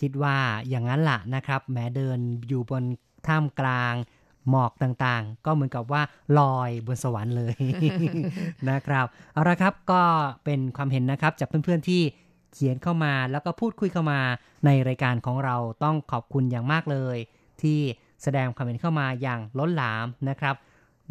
[0.00, 0.36] คิดว่า
[0.68, 2.18] อย่างนั้นล่ะนะครับ แม้เดิน
[2.48, 2.82] อยู่บน
[3.26, 3.94] ท่ามกลาง
[4.50, 6.02] หมอกต่างๆ ก็เหมือนกับว่า
[6.38, 7.56] ลอยบนสวรรค์เลย
[8.70, 10.02] นะครับ เอาละครับก็
[10.44, 12.02] เป็นความเห็นนะครับจากเพื่อนๆที่
[12.52, 14.20] เขียนเข้ามาแล้วก็พูดคุยเข้ามา
[14.66, 17.16] ในรายการของเราต้องขอบคุณอย่างมากเลย
[17.62, 17.78] ที่
[18.22, 20.54] แสดงความเห็นเข้ามาอย่างล้นหลามนะครับ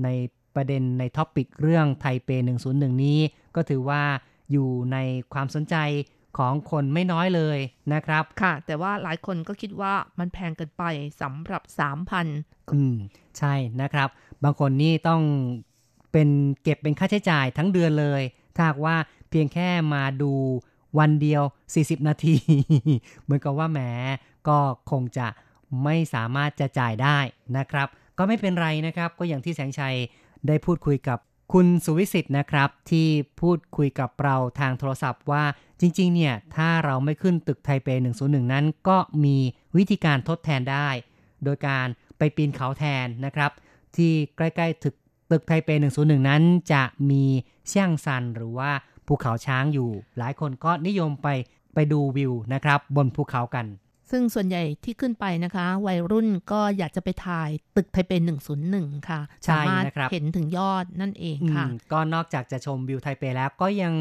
[0.03, 0.07] ใน
[0.55, 2.29] ประเด็นในท็อปิกเรื่องไทเป
[2.65, 3.19] 101 นี้
[3.55, 4.03] ก็ถือว่า
[4.51, 4.97] อยู่ใน
[5.33, 5.75] ความสนใจ
[6.37, 7.57] ของคนไม่น้อยเลย
[7.93, 10.83] นะครับ ค่ะ แต่ว่าหลายคนก็คิดว่ามันแพงเกินไป
[11.21, 11.63] สำหรับ
[12.17, 12.95] 3,000 อืม
[13.37, 14.09] ใช่นะครับ
[14.43, 15.21] บางคนนี่ต้อง
[16.11, 16.29] เป็น
[16.63, 18.21] เก็บเป็นค่าใช้จ่ายทั้งเดือนเลย
[18.55, 18.95] ถ้าหากว่า
[19.29, 20.33] เพียงแค่มาดู
[20.97, 21.43] วันเดียว
[21.75, 22.35] 40 นาที
[23.23, 23.79] เหมือนกับว่าแหม
[24.47, 24.57] ก็
[24.91, 25.27] คงจะ
[25.83, 27.17] ไม่สามารถจะจ่ายได้
[27.57, 27.87] นะครับ
[28.17, 29.95] ก็ไม่เป็นไรนะครับ ก็อย่างที่แสงชัย
[30.47, 31.19] ได้พูดคุยกับ
[31.53, 33.07] คุณสุวิสิทธ์นะครับ ที่
[33.41, 35.43] พูดคุยกับเราทางโทรศัพท์ว่า
[35.79, 37.87] จริง ๆ เนี่ย ถ้าเราไม่ขึ้นตึกไทเป
[38.19, 39.37] 101 นั้น ก็มี
[39.77, 40.89] วิธีการทดแทนได้
[41.43, 41.87] โดยการ
[42.17, 43.51] ไปปีนเขาแทนนะครับ
[43.95, 44.95] ที่ใกล้ๆตึก
[45.31, 45.69] ตึกไทเป
[45.99, 47.23] 101 นั้น จะมี
[47.67, 48.71] เชียงซันหรือว่า
[49.09, 51.27] ภูเขาช้างอยู่ หลายคนก็นิยมไป
[51.73, 53.65] ไปดูวิวนะครับ บนภูเขากัน
[54.11, 58.11] ซึ่งส่วนใหญ่ที่ขึ้นไปนะคะ วัยรุ่นก็อยากจะไปถ่ายตึกไทเป
[58.59, 63.93] 101 ค่ะใช่สามารถนะครับเห็นถึงยอดนั่นเองอืค่ะมก็นอกจากจะชมวิวไทเปแล้วก็ยัง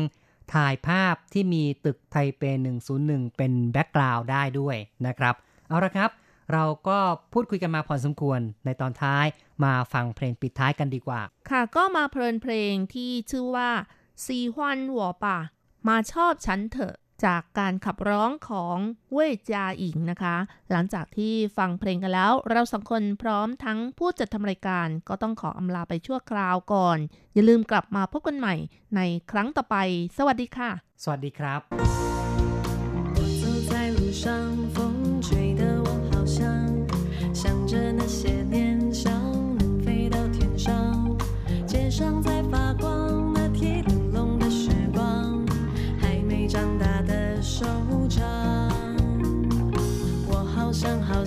[0.54, 2.42] ถ่ายภาพที่มีตึกไทเป
[2.90, 5.34] 101 เป็นแบ็กกราวด์ได้ด้วยนะครับ
[5.68, 6.10] เอาละครับ
[6.52, 6.98] เราก็
[7.32, 9.26] พูดคุยกันมาพอสมควรในตอนท้าย
[9.64, 13.70] มาฟังเพลงปิดท้ายกันดีกว่า ค่ะก็มาเพลินเพลงที่ชื่อว่า
[14.24, 15.38] ซีฮวนหัวป่า
[15.88, 18.76] มาชอบฉันเถอะจากการขับร้องของ
[19.12, 20.36] เว่ยจาอิงนะคะ
[20.70, 26.98] หลังจากที่ฟังเพลงกันแล้ว เราสองคนพร้อมทั้งผู้จัดทำรายการก็ต้องขออำลาไปชั่วคราวก่อน
[27.34, 28.54] อย่าลืมกลับมาพบกันใหม่
[28.96, 29.00] ใน
[29.30, 29.76] ครั้งต่อไป
[30.18, 30.70] สวัสดีค่ะ
[31.02, 32.17] สวัสดีครับ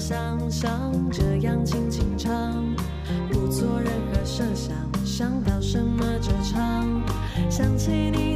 [0.02, 2.66] 想象这样轻轻唱，
[3.32, 4.76] 不做任何设想，
[5.06, 6.90] 想到什么就唱，
[7.52, 8.31] 想起你